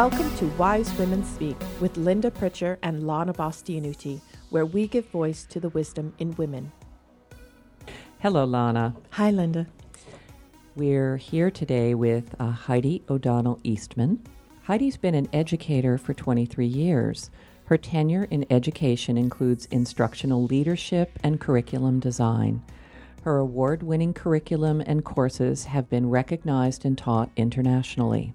Welcome 0.00 0.34
to 0.38 0.46
Wise 0.56 0.90
Women 0.96 1.22
Speak 1.22 1.58
with 1.78 1.94
Linda 1.98 2.30
Pritchard 2.30 2.78
and 2.82 3.06
Lana 3.06 3.34
Bastianuti, 3.34 4.22
where 4.48 4.64
we 4.64 4.88
give 4.88 5.04
voice 5.10 5.44
to 5.50 5.60
the 5.60 5.68
wisdom 5.68 6.14
in 6.18 6.34
women. 6.36 6.72
Hello, 8.20 8.46
Lana. 8.46 8.96
Hi, 9.10 9.30
Linda. 9.30 9.66
We're 10.74 11.18
here 11.18 11.50
today 11.50 11.94
with 11.94 12.34
uh, 12.40 12.50
Heidi 12.50 13.02
O'Donnell 13.10 13.60
Eastman. 13.62 14.24
Heidi's 14.62 14.96
been 14.96 15.14
an 15.14 15.28
educator 15.34 15.98
for 15.98 16.14
23 16.14 16.64
years. 16.64 17.28
Her 17.66 17.76
tenure 17.76 18.24
in 18.30 18.46
education 18.48 19.18
includes 19.18 19.66
instructional 19.66 20.44
leadership 20.44 21.18
and 21.22 21.38
curriculum 21.38 22.00
design. 22.00 22.62
Her 23.24 23.36
award 23.36 23.82
winning 23.82 24.14
curriculum 24.14 24.80
and 24.80 25.04
courses 25.04 25.64
have 25.64 25.90
been 25.90 26.08
recognized 26.08 26.86
and 26.86 26.96
taught 26.96 27.28
internationally. 27.36 28.32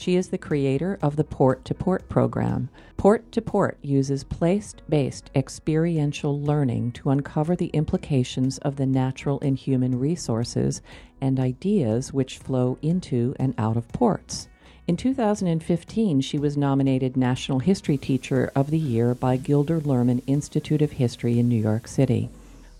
She 0.00 0.14
is 0.14 0.28
the 0.28 0.38
creator 0.38 0.96
of 1.02 1.16
the 1.16 1.24
Port 1.24 1.64
to 1.64 1.74
Port 1.74 2.08
program. 2.08 2.68
Port 2.96 3.32
to 3.32 3.42
Port 3.42 3.78
uses 3.82 4.22
place 4.22 4.72
based 4.88 5.28
experiential 5.34 6.40
learning 6.40 6.92
to 6.92 7.10
uncover 7.10 7.56
the 7.56 7.72
implications 7.72 8.58
of 8.58 8.76
the 8.76 8.86
natural 8.86 9.40
and 9.40 9.58
human 9.58 9.98
resources 9.98 10.82
and 11.20 11.40
ideas 11.40 12.12
which 12.12 12.38
flow 12.38 12.78
into 12.80 13.34
and 13.40 13.54
out 13.58 13.76
of 13.76 13.88
ports. 13.88 14.46
In 14.86 14.96
2015, 14.96 16.20
she 16.20 16.38
was 16.38 16.56
nominated 16.56 17.16
National 17.16 17.58
History 17.58 17.96
Teacher 17.96 18.52
of 18.54 18.70
the 18.70 18.78
Year 18.78 19.16
by 19.16 19.36
Gilder 19.36 19.80
Lehrman 19.80 20.22
Institute 20.28 20.80
of 20.80 20.92
History 20.92 21.40
in 21.40 21.48
New 21.48 21.60
York 21.60 21.88
City. 21.88 22.30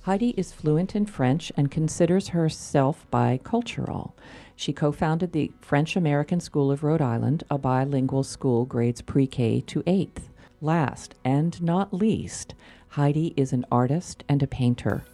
Heidi 0.08 0.32
is 0.38 0.54
fluent 0.54 0.96
in 0.96 1.04
French 1.04 1.52
and 1.54 1.70
considers 1.70 2.28
herself 2.28 3.06
bicultural. 3.12 4.12
She 4.56 4.72
co 4.72 4.90
founded 4.90 5.32
the 5.32 5.52
French 5.60 5.96
American 5.96 6.40
School 6.40 6.70
of 6.70 6.82
Rhode 6.82 7.02
Island, 7.02 7.44
a 7.50 7.58
bilingual 7.58 8.22
school 8.22 8.64
grades 8.64 9.02
pre 9.02 9.26
K 9.26 9.60
to 9.66 9.82
8th. 9.82 10.30
Last 10.62 11.14
and 11.26 11.60
not 11.60 11.92
least, 11.92 12.54
Heidi 12.88 13.34
is 13.36 13.52
an 13.52 13.66
artist 13.70 14.24
and 14.30 14.42
a 14.42 14.46
painter. 14.46 15.04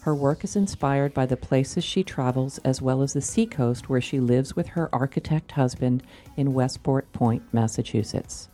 Her 0.00 0.16
work 0.16 0.42
is 0.42 0.56
inspired 0.56 1.14
by 1.14 1.26
the 1.26 1.36
places 1.36 1.84
she 1.84 2.02
travels 2.02 2.58
as 2.64 2.82
well 2.82 3.02
as 3.02 3.12
the 3.12 3.20
seacoast 3.20 3.88
where 3.88 4.00
she 4.00 4.18
lives 4.18 4.56
with 4.56 4.66
her 4.70 4.92
architect 4.92 5.52
husband 5.52 6.02
in 6.36 6.54
Westport 6.54 7.12
Point, 7.12 7.44
Massachusetts. 7.52 8.48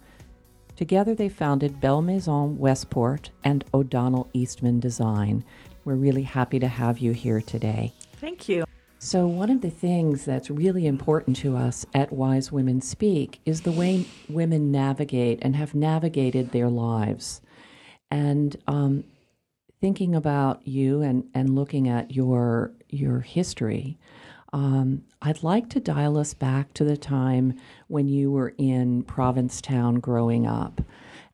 Together 0.76 1.14
they 1.14 1.30
founded 1.30 1.80
Belle 1.80 2.02
Maison 2.02 2.58
Westport 2.58 3.30
and 3.42 3.64
O'Donnell 3.72 4.28
Eastman 4.34 4.78
Design, 4.78 5.42
we're 5.86 5.94
really 5.94 6.24
happy 6.24 6.58
to 6.58 6.66
have 6.66 6.98
you 6.98 7.12
here 7.12 7.40
today. 7.40 7.94
Thank 8.16 8.48
you. 8.48 8.64
So, 8.98 9.26
one 9.26 9.50
of 9.50 9.60
the 9.60 9.70
things 9.70 10.24
that's 10.24 10.50
really 10.50 10.86
important 10.86 11.36
to 11.38 11.56
us 11.56 11.86
at 11.94 12.12
Wise 12.12 12.50
Women 12.50 12.80
Speak 12.80 13.40
is 13.44 13.60
the 13.60 13.70
way 13.70 14.06
women 14.28 14.72
navigate 14.72 15.38
and 15.42 15.54
have 15.54 15.74
navigated 15.74 16.50
their 16.50 16.68
lives. 16.68 17.40
And 18.10 18.56
um, 18.66 19.04
thinking 19.80 20.14
about 20.14 20.66
you 20.66 21.02
and, 21.02 21.28
and 21.34 21.54
looking 21.54 21.88
at 21.88 22.10
your, 22.10 22.72
your 22.88 23.20
history, 23.20 23.96
um, 24.52 25.04
I'd 25.22 25.44
like 25.44 25.68
to 25.70 25.80
dial 25.80 26.18
us 26.18 26.34
back 26.34 26.72
to 26.74 26.84
the 26.84 26.96
time 26.96 27.60
when 27.86 28.08
you 28.08 28.32
were 28.32 28.54
in 28.58 29.04
Provincetown 29.04 29.96
growing 29.96 30.46
up 30.46 30.80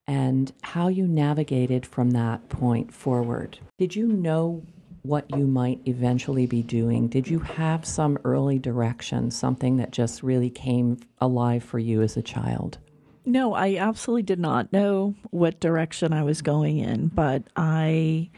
and 0.06 0.53
how 0.62 0.89
you 0.89 1.06
navigated 1.06 1.86
from 1.86 2.11
that 2.11 2.48
point 2.48 2.92
forward. 2.92 3.58
Did 3.79 3.95
you 3.95 4.08
know 4.08 4.63
what 5.02 5.24
you 5.36 5.46
might 5.46 5.80
eventually 5.86 6.46
be 6.46 6.63
doing? 6.63 7.08
Did 7.08 7.29
you 7.29 7.40
have 7.40 7.85
some 7.85 8.18
early 8.24 8.58
direction, 8.58 9.30
something 9.30 9.77
that 9.77 9.90
just 9.90 10.23
really 10.23 10.51
came 10.51 10.98
alive 11.20 11.64
for 11.64 11.79
you 11.79 12.02
as 12.02 12.17
a 12.17 12.23
child? 12.23 12.79
No, 13.24 13.55
I 13.55 13.77
absolutely 13.77 14.23
did 14.23 14.40
not 14.40 14.73
know 14.73 15.14
what 15.30 15.61
direction 15.61 16.13
I 16.13 16.23
was 16.24 16.42
going 16.42 16.79
in, 16.79 17.08
but 17.08 17.45
I 17.55 18.30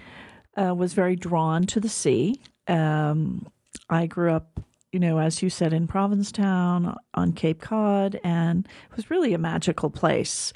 uh, 0.56 0.74
was 0.74 0.92
very 0.92 1.16
drawn 1.16 1.64
to 1.66 1.80
the 1.80 1.88
sea. 1.88 2.40
Um, 2.68 3.46
I 3.88 4.06
grew 4.06 4.32
up, 4.32 4.60
you 4.92 5.00
know, 5.00 5.18
as 5.18 5.42
you 5.42 5.50
said, 5.50 5.72
in 5.72 5.86
Provincetown 5.86 6.96
on 7.14 7.32
Cape 7.32 7.60
Cod, 7.60 8.20
and 8.22 8.66
it 8.90 8.96
was 8.96 9.10
really 9.10 9.34
a 9.34 9.38
magical 9.38 9.90
place 9.90 10.52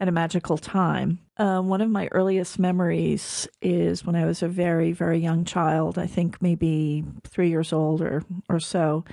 and 0.00 0.08
a 0.08 0.12
magical 0.12 0.58
time. 0.58 1.18
Uh, 1.36 1.60
one 1.60 1.80
of 1.80 1.90
my 1.90 2.08
earliest 2.12 2.58
memories 2.58 3.48
is 3.60 4.04
when 4.04 4.14
I 4.14 4.24
was 4.24 4.42
a 4.42 4.48
very, 4.48 4.92
very 4.92 5.18
young 5.18 5.44
child, 5.44 5.98
I 5.98 6.06
think 6.06 6.40
maybe 6.40 7.04
three 7.24 7.48
years 7.48 7.72
old 7.72 8.00
or, 8.00 8.22
or 8.48 8.60
so. 8.60 9.04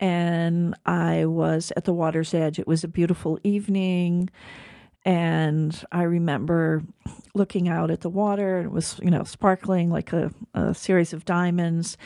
And 0.00 0.76
I 0.86 1.26
was 1.26 1.72
at 1.76 1.84
the 1.84 1.92
water's 1.92 2.34
edge. 2.34 2.58
It 2.58 2.66
was 2.66 2.84
a 2.84 2.88
beautiful 2.88 3.38
evening. 3.42 4.30
And 5.04 5.84
I 5.90 6.02
remember 6.02 6.82
looking 7.34 7.68
out 7.68 7.90
at 7.90 8.00
the 8.00 8.10
water. 8.10 8.60
It 8.60 8.70
was, 8.70 8.98
you 9.02 9.10
know, 9.10 9.24
sparkling 9.24 9.90
like 9.90 10.12
a, 10.12 10.32
a 10.54 10.74
series 10.74 11.12
of 11.12 11.24
diamonds 11.24 11.96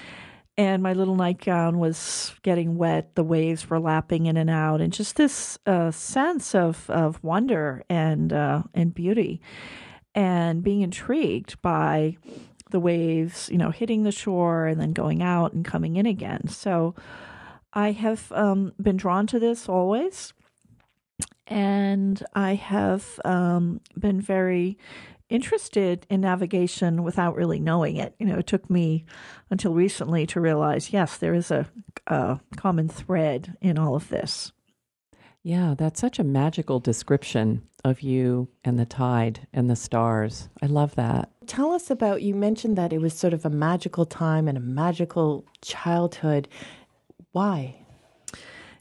and 0.57 0.83
my 0.83 0.93
little 0.93 1.17
nightgown 1.17 1.79
was 1.79 2.35
getting 2.43 2.77
wet. 2.77 3.15
The 3.15 3.25
waves 3.25 3.71
were 3.71 3.81
lapping 3.81 4.27
in 4.27 4.37
and 4.37 4.51
out, 4.51 4.81
and 4.81 4.93
just 4.93 5.17
this 5.17 5.59
uh, 5.67 5.91
sense 5.91 6.55
of 6.55 6.89
of 6.91 7.23
wonder 7.23 7.83
and 7.89 8.33
uh, 8.33 8.63
and 8.75 8.95
beauty, 8.95 9.41
and 10.15 10.63
being 10.63 10.83
intrigued 10.83 11.61
by 11.63 12.17
the 12.71 12.81
waves, 12.81 13.49
you 13.51 13.59
know, 13.59 13.71
hitting 13.71 14.03
the 14.03 14.13
shore 14.13 14.67
and 14.67 14.81
then 14.81 14.93
going 14.93 15.23
out 15.23 15.53
and 15.53 15.65
coming 15.65 15.97
in 15.97 16.07
again. 16.07 16.49
So, 16.49 16.95
I 17.73 17.93
have 17.93 18.31
um, 18.33 18.73
been 18.81 18.97
drawn 18.97 19.27
to 19.29 19.39
this 19.39 19.69
always, 19.69 20.33
and 21.47 22.23
I 22.35 22.55
have 22.55 23.21
um, 23.25 23.81
been 23.99 24.21
very 24.21 24.79
interested 25.33 26.07
in 26.11 26.21
navigation 26.21 27.03
without 27.03 27.35
really 27.35 27.59
knowing 27.59 27.97
it. 27.97 28.15
You 28.19 28.27
know, 28.27 28.39
it 28.39 28.47
took 28.47 28.69
me 28.69 29.07
until 29.51 29.73
recently 29.73 30.27
to 30.27 30.41
realize 30.41 30.93
yes, 30.93 31.17
there 31.17 31.35
is 31.35 31.51
a, 31.51 31.67
a 32.07 32.39
common 32.57 32.89
thread 32.89 33.57
in 33.61 33.79
all 33.79 33.95
of 33.95 34.09
this. 34.09 34.53
Yeah, 35.43 35.75
that's 35.77 36.01
such 36.01 36.19
a 36.19 36.25
magical 36.25 36.79
description 36.79 37.63
of 37.85 38.03
you 38.03 38.49
and 38.65 38.79
the 38.79 38.87
tide 38.87 39.47
and 39.53 39.69
the 39.69 39.75
stars. 39.75 40.49
I 40.63 40.67
love 40.67 40.95
that. 40.95 41.31
Tell 41.47 41.73
us 41.73 41.91
about 41.91 42.23
you 42.23 42.35
mentioned 42.35 42.79
that 42.79 42.93
it 42.93 43.01
was 43.01 43.15
sort 43.15 43.33
of 43.33 43.45
a 43.45 43.51
magical 43.51 44.07
time 44.07 44.47
and 44.47 44.57
a 44.57 44.61
magical 44.61 45.45
childhood. 45.61 46.47
Why? 47.33 47.77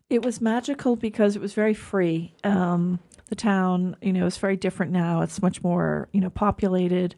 It 0.09 0.23
was 0.23 0.41
magical 0.41 0.95
because 0.95 1.35
it 1.35 1.41
was 1.41 1.53
very 1.53 1.73
free. 1.73 2.35
Um, 2.43 2.99
the 3.31 3.35
town, 3.35 3.95
you 4.01 4.11
know, 4.11 4.25
is 4.25 4.37
very 4.37 4.57
different 4.57 4.91
now. 4.91 5.21
It's 5.21 5.41
much 5.41 5.63
more, 5.63 6.09
you 6.11 6.19
know, 6.19 6.29
populated. 6.29 7.15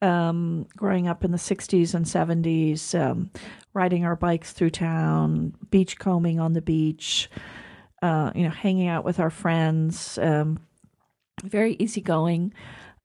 Um, 0.00 0.66
growing 0.76 1.08
up 1.08 1.24
in 1.24 1.32
the 1.32 1.36
60s 1.36 1.92
and 1.92 2.06
70s, 2.06 2.98
um, 2.98 3.30
riding 3.74 4.06
our 4.06 4.16
bikes 4.16 4.52
through 4.52 4.70
town, 4.70 5.52
beach 5.70 5.98
combing 5.98 6.38
on 6.40 6.54
the 6.54 6.62
beach, 6.62 7.28
uh, 8.00 8.30
you 8.34 8.44
know, 8.44 8.50
hanging 8.50 8.86
out 8.86 9.04
with 9.04 9.18
our 9.18 9.28
friends, 9.28 10.16
um, 10.18 10.60
very 11.42 11.74
easygoing. 11.74 12.54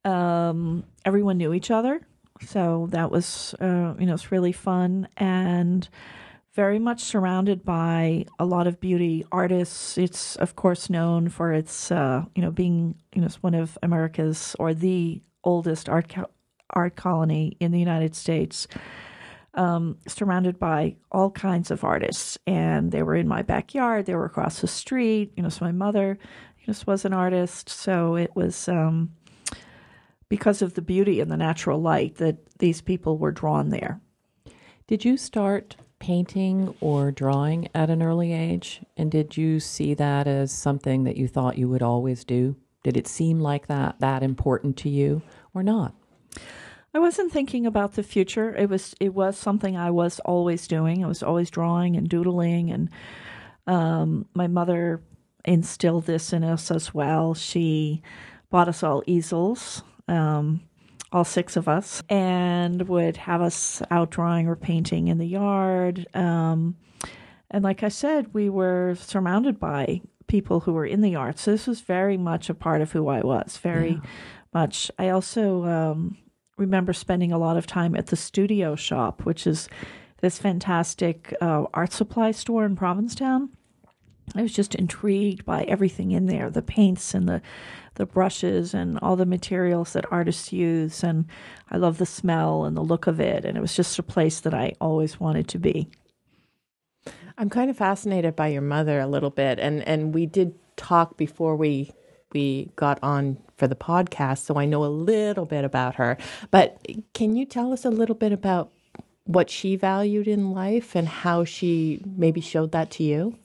Um, 0.06 0.86
everyone 1.04 1.38
knew 1.38 1.52
each 1.52 1.72
other, 1.72 2.00
so 2.46 2.88
that 2.92 3.10
was, 3.10 3.56
uh, 3.60 3.96
you 4.00 4.06
know, 4.06 4.14
it's 4.14 4.32
really 4.32 4.54
fun. 4.54 5.10
And 5.18 5.90
very 6.56 6.80
much 6.80 7.02
surrounded 7.02 7.66
by 7.66 8.26
a 8.40 8.46
lot 8.46 8.66
of 8.66 8.80
beauty 8.80 9.26
artists. 9.32 9.98
It's 9.98 10.38
of 10.38 10.56
course 10.56 10.90
known 10.90 11.28
for 11.28 11.52
its 11.52 11.92
uh, 11.92 12.24
you 12.34 12.42
know 12.42 12.52
being 12.52 12.96
you 13.14 13.22
know 13.22 13.28
one 13.42 13.54
of 13.54 13.78
America's 13.84 14.56
or 14.58 14.74
the 14.74 15.22
oldest 15.44 15.90
art 15.90 16.10
co- 16.10 16.30
art 16.70 16.96
colony 16.96 17.58
in 17.60 17.72
the 17.72 17.80
United 17.80 18.16
States. 18.16 18.68
Um, 19.54 19.98
surrounded 20.06 20.60
by 20.60 20.98
all 21.14 21.32
kinds 21.32 21.72
of 21.72 21.86
artists, 21.86 22.38
and 22.46 22.92
they 22.92 23.04
were 23.04 23.16
in 23.16 23.28
my 23.28 23.42
backyard. 23.42 24.06
They 24.06 24.16
were 24.16 24.26
across 24.26 24.60
the 24.60 24.68
street. 24.68 25.32
You 25.38 25.44
know, 25.44 25.50
so 25.50 25.64
my 25.64 25.72
mother, 25.72 26.18
you 26.60 26.74
know, 26.74 26.80
was 26.86 27.06
an 27.06 27.14
artist. 27.14 27.70
So 27.70 28.16
it 28.16 28.36
was 28.36 28.68
um, 28.68 29.14
because 30.28 30.62
of 30.62 30.74
the 30.74 30.82
beauty 30.82 31.22
and 31.22 31.32
the 31.32 31.38
natural 31.38 31.82
light 31.82 32.16
that 32.16 32.58
these 32.60 32.82
people 32.82 33.18
were 33.18 33.32
drawn 33.32 33.70
there. 33.70 34.02
Did 34.88 35.06
you 35.06 35.16
start 35.16 35.78
painting 36.00 36.76
or 36.82 37.12
drawing 37.12 37.70
at 37.74 37.90
an 37.90 38.02
early 38.02 38.34
age? 38.34 38.82
And 38.98 39.12
did 39.12 39.38
you 39.38 39.60
see 39.60 39.94
that 39.94 40.28
as 40.28 40.52
something 40.52 41.04
that 41.04 41.18
you 41.18 41.28
thought 41.28 41.58
you 41.58 41.70
would 41.70 41.84
always 41.84 42.24
do? 42.24 42.56
Did 42.84 42.98
it 42.98 43.08
seem 43.08 43.40
like 43.40 43.68
that 43.68 44.00
that 44.00 44.24
important 44.24 44.78
to 44.78 44.90
you 44.90 45.22
or 45.54 45.64
not? 45.64 45.96
I 46.94 47.00
wasn't 47.00 47.32
thinking 47.32 47.66
about 47.66 47.94
the 47.94 48.04
future. 48.04 48.56
It 48.56 48.70
was 48.70 48.96
it 49.00 49.14
was 49.14 49.38
something 49.38 49.76
I 49.76 49.92
was 49.92 50.20
always 50.22 50.68
doing. 50.68 51.04
I 51.04 51.08
was 51.08 51.24
always 51.24 51.50
drawing 51.50 51.98
and 51.98 52.08
doodling, 52.08 52.72
and 52.72 52.90
um, 53.68 54.28
my 54.34 54.48
mother 54.48 55.02
instilled 55.44 56.06
this 56.06 56.32
in 56.32 56.44
us 56.44 56.72
as 56.72 56.94
well. 56.94 57.34
She 57.34 58.02
bought 58.50 58.70
us 58.70 58.84
all 58.84 59.04
easels. 59.06 59.84
Um, 60.08 60.62
all 61.16 61.24
six 61.24 61.56
of 61.56 61.68
us, 61.70 62.04
and 62.10 62.90
would 62.90 63.16
have 63.16 63.42
us 63.42 63.82
out 63.90 64.12
drawing 64.12 64.48
or 64.50 64.56
painting 64.58 65.08
in 65.08 65.18
the 65.18 65.26
yard. 65.26 66.06
Um, 66.14 66.76
and 67.50 67.64
like 67.64 67.84
I 67.84 67.88
said, 67.90 68.34
we 68.34 68.50
were 68.50 68.96
surrounded 69.00 69.58
by 69.58 70.02
people 70.28 70.60
who 70.60 70.74
were 70.74 70.86
in 70.86 71.00
the 71.00 71.16
arts. 71.16 71.44
So 71.44 71.52
this 71.52 71.68
was 71.68 71.80
very 71.80 72.18
much 72.18 72.50
a 72.50 72.54
part 72.54 72.82
of 72.82 72.92
who 72.92 73.08
I 73.08 73.22
was. 73.22 73.58
Very 73.58 73.92
Yeah. 73.94 74.10
much. 74.54 74.92
I 75.00 75.08
also 75.10 75.64
um, 75.64 76.18
remember 76.58 76.92
spending 76.92 77.32
a 77.32 77.38
lot 77.38 77.56
of 77.56 77.66
time 77.66 77.96
at 77.96 78.08
the 78.08 78.18
Studio 78.18 78.76
Shop, 78.76 79.24
which 79.24 79.48
is 79.48 79.70
this 80.20 80.38
fantastic 80.38 81.34
uh, 81.40 81.64
art 81.74 81.94
supply 81.94 82.32
store 82.32 82.66
in 82.66 82.76
Provincetown. 82.76 83.50
I 84.36 84.42
was 84.42 84.54
just 84.54 84.76
intrigued 84.76 85.46
by 85.46 85.64
everything 85.64 86.12
in 86.12 86.26
there, 86.26 86.50
the 86.50 86.62
paints 86.62 87.14
and 87.14 87.28
the 87.28 87.42
the 87.96 88.06
brushes 88.06 88.74
and 88.74 89.00
all 89.02 89.16
the 89.16 89.26
materials 89.26 89.94
that 89.94 90.12
artists 90.12 90.52
use 90.52 91.02
and 91.02 91.26
I 91.72 91.78
love 91.78 91.98
the 91.98 92.06
smell 92.06 92.66
and 92.66 92.76
the 92.76 92.82
look 92.82 93.08
of 93.08 93.22
it 93.22 93.46
and 93.46 93.58
it 93.58 93.62
was 93.62 93.74
just 93.74 93.98
a 93.98 94.04
place 94.04 94.42
that 94.42 94.54
I 94.54 94.74
always 94.82 95.18
wanted 95.18 95.48
to 95.48 95.58
be. 95.58 95.90
I'm 97.38 97.50
kind 97.50 97.70
of 97.70 97.78
fascinated 97.78 98.36
by 98.36 98.48
your 98.48 98.62
mother 98.62 99.00
a 99.00 99.08
little 99.08 99.30
bit, 99.30 99.60
and 99.60 99.86
and 99.88 100.14
we 100.14 100.26
did 100.26 100.56
talk 100.78 101.18
before 101.18 101.56
we 101.56 101.92
we 102.34 102.72
got 102.76 103.00
on 103.04 103.38
for 103.58 103.68
the 103.68 103.76
podcast, 103.76 104.40
so 104.40 104.58
I 104.58 104.66
know 104.66 104.84
a 104.84 104.88
little 104.88 105.46
bit 105.46 105.66
about 105.66 105.96
her. 105.96 106.18
But 106.52 106.86
can 107.14 107.36
you 107.36 107.46
tell 107.46 107.74
us 107.74 107.86
a 107.86 107.90
little 107.90 108.16
bit 108.16 108.32
about 108.32 108.72
what 109.26 109.50
she 109.50 109.76
valued 109.76 110.28
in 110.28 110.52
life 110.52 110.96
and 110.96 111.08
how 111.08 111.44
she 111.44 112.02
maybe 112.06 112.42
showed 112.42 112.72
that 112.72 112.92
to 112.92 113.04
you? 113.04 113.38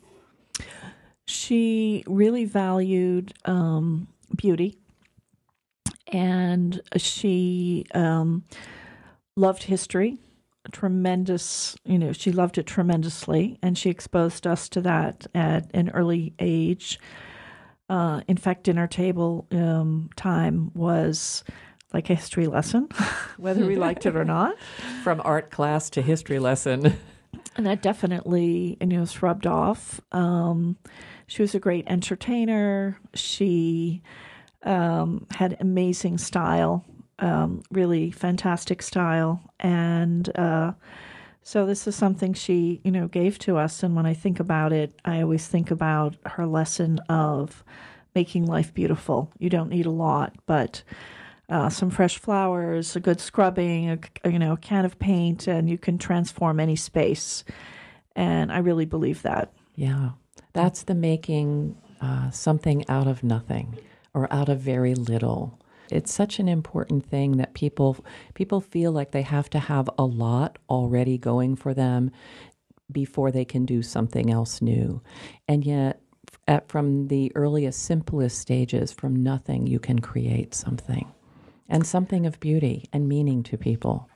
She 1.31 2.03
really 2.07 2.45
valued 2.45 3.33
um, 3.45 4.09
beauty 4.37 4.77
and 6.09 6.81
she 6.97 7.87
um, 7.95 8.45
loved 9.37 9.63
history 9.63 10.19
tremendous 10.73 11.75
you 11.85 11.99
know 11.99 12.13
she 12.13 12.31
loved 12.31 12.59
it 12.59 12.67
tremendously 12.67 13.59
and 13.63 13.79
she 13.79 13.89
exposed 13.89 14.47
us 14.47 14.69
to 14.69 14.81
that 14.81 15.27
at 15.35 15.71
an 15.75 15.89
early 15.91 16.35
age 16.39 17.01
uh, 17.89 18.21
in 18.29 18.37
fact 18.37 18.65
dinner 18.65 18.87
table 18.87 19.47
um, 19.53 20.11
time 20.17 20.71
was 20.75 21.43
like 21.95 22.11
a 22.11 22.15
history 22.15 22.47
lesson 22.47 22.89
whether 23.39 23.65
we 23.65 23.75
liked 23.77 24.05
it 24.05 24.15
or 24.15 24.25
not 24.25 24.55
From 25.03 25.23
art 25.25 25.51
class 25.51 25.89
to 25.91 26.03
history 26.03 26.39
lesson. 26.39 26.95
and 27.57 27.67
that 27.67 27.83
definitely 27.83 28.77
you 28.81 28.87
know 28.87 29.01
was 29.01 29.23
rubbed 29.23 29.47
off. 29.47 30.01
Um, 30.13 30.77
she 31.31 31.43
was 31.43 31.55
a 31.55 31.61
great 31.61 31.85
entertainer. 31.87 32.99
She 33.15 34.03
um, 34.65 35.29
had 35.31 35.57
amazing 35.61 36.19
style, 36.19 36.85
um, 37.21 37.63
really 37.71 38.11
fantastic 38.11 38.83
style, 38.83 39.41
and 39.61 40.29
uh, 40.37 40.73
so 41.45 41.67
this 41.67 41.87
is 41.87 41.95
something 41.95 42.35
she 42.35 42.81
you 42.83 42.91
know 42.91 43.07
gave 43.07 43.39
to 43.41 43.59
us. 43.59 43.85
And 43.85 43.95
when 43.95 44.07
I 44.07 44.13
think 44.13 44.41
about 44.41 44.73
it, 44.73 44.93
I 45.05 45.23
always 45.23 45.47
think 45.47 45.71
about 45.71 46.17
her 46.27 46.47
lesson 46.47 46.99
of 47.09 47.63
making 48.13 48.47
life 48.47 48.75
beautiful. 48.75 49.31
You 49.39 49.51
don't 49.51 49.71
need 49.71 49.87
a 49.87 49.91
lot, 49.93 50.35
but 50.47 50.83
uh, 51.49 51.69
some 51.69 51.91
fresh 51.91 52.19
flowers, 52.19 52.97
a 52.97 53.01
good 53.01 53.21
scrubbing, 53.21 53.89
a, 54.25 54.29
you 54.29 54.41
know, 54.41 54.55
a 54.55 54.57
can 54.57 54.85
of 54.85 54.99
paint, 54.99 55.47
and 55.47 55.71
you 55.71 55.79
can 55.79 55.97
transform 55.97 56.59
any 56.59 56.75
space. 56.75 57.45
And 58.17 58.51
I 58.51 58.59
really 58.59 58.85
believe 58.85 59.23
that. 59.23 59.53
Yeah, 59.77 60.11
that's 60.53 60.83
the 60.83 60.95
making 60.95 61.77
uh, 62.01 62.31
something 62.31 62.89
out 62.89 63.07
of 63.07 63.23
nothing 63.23 63.79
or 64.15 64.33
out 64.33 64.49
of 64.49 64.61
very 64.61 64.95
little. 64.95 65.59
It's 65.91 66.13
such 66.13 66.39
an 66.39 66.49
important 66.49 67.05
thing 67.07 67.37
that 67.39 67.55
people 67.55 68.05
people 68.35 68.61
feel 68.61 68.93
like 68.93 69.11
they 69.11 69.23
have 69.23 69.51
to 69.51 69.59
have 69.59 69.91
a 69.99 70.05
lot 70.05 70.59
already 70.69 71.19
going 71.19 71.57
for 71.57 71.75
them 71.75 72.11
before 72.91 73.31
they 73.31 73.45
can 73.45 73.65
do 73.65 73.83
something 73.83 74.31
else 74.31 74.61
new, 74.63 75.03
and 75.49 75.65
yet. 75.65 76.01
At, 76.49 76.69
from 76.69 77.07
the 77.09 77.31
earliest, 77.37 77.81
simplest 77.81 78.39
stages, 78.41 78.93
from 78.93 79.15
nothing, 79.23 79.69
you 79.69 79.79
can 79.79 80.01
create 80.01 80.53
something 80.53 81.13
and 81.69 81.87
something 81.87 82.27
of 82.27 82.41
beauty 82.41 82.87
and 82.93 83.09
meaning 83.09 83.43
to 83.45 83.57
people. 83.57 84.09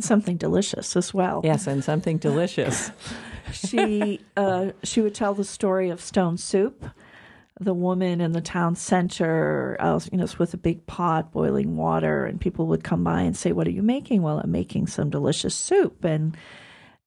Something 0.00 0.36
delicious 0.36 0.96
as 0.96 1.12
well. 1.12 1.42
Yes, 1.44 1.66
and 1.66 1.84
something 1.84 2.18
delicious. 2.18 2.90
she 3.52 4.20
uh, 4.36 4.70
she 4.82 5.00
would 5.00 5.14
tell 5.14 5.34
the 5.34 5.44
story 5.44 5.90
of 5.90 6.00
Stone 6.00 6.38
Soup, 6.38 6.84
the 7.60 7.74
woman 7.74 8.20
in 8.20 8.32
the 8.32 8.40
town 8.40 8.76
center, 8.76 9.76
uh, 9.80 10.00
you 10.12 10.18
know, 10.18 10.26
with 10.38 10.54
a 10.54 10.58
big 10.58 10.86
pot 10.86 11.32
boiling 11.32 11.76
water, 11.76 12.24
and 12.24 12.40
people 12.40 12.66
would 12.68 12.84
come 12.84 13.04
by 13.04 13.22
and 13.22 13.36
say, 13.36 13.52
"What 13.52 13.66
are 13.66 13.72
you 13.72 13.82
making?" 13.82 14.22
Well, 14.22 14.38
I'm 14.38 14.50
making 14.50 14.86
some 14.86 15.10
delicious 15.10 15.54
soup, 15.54 16.04
and 16.04 16.36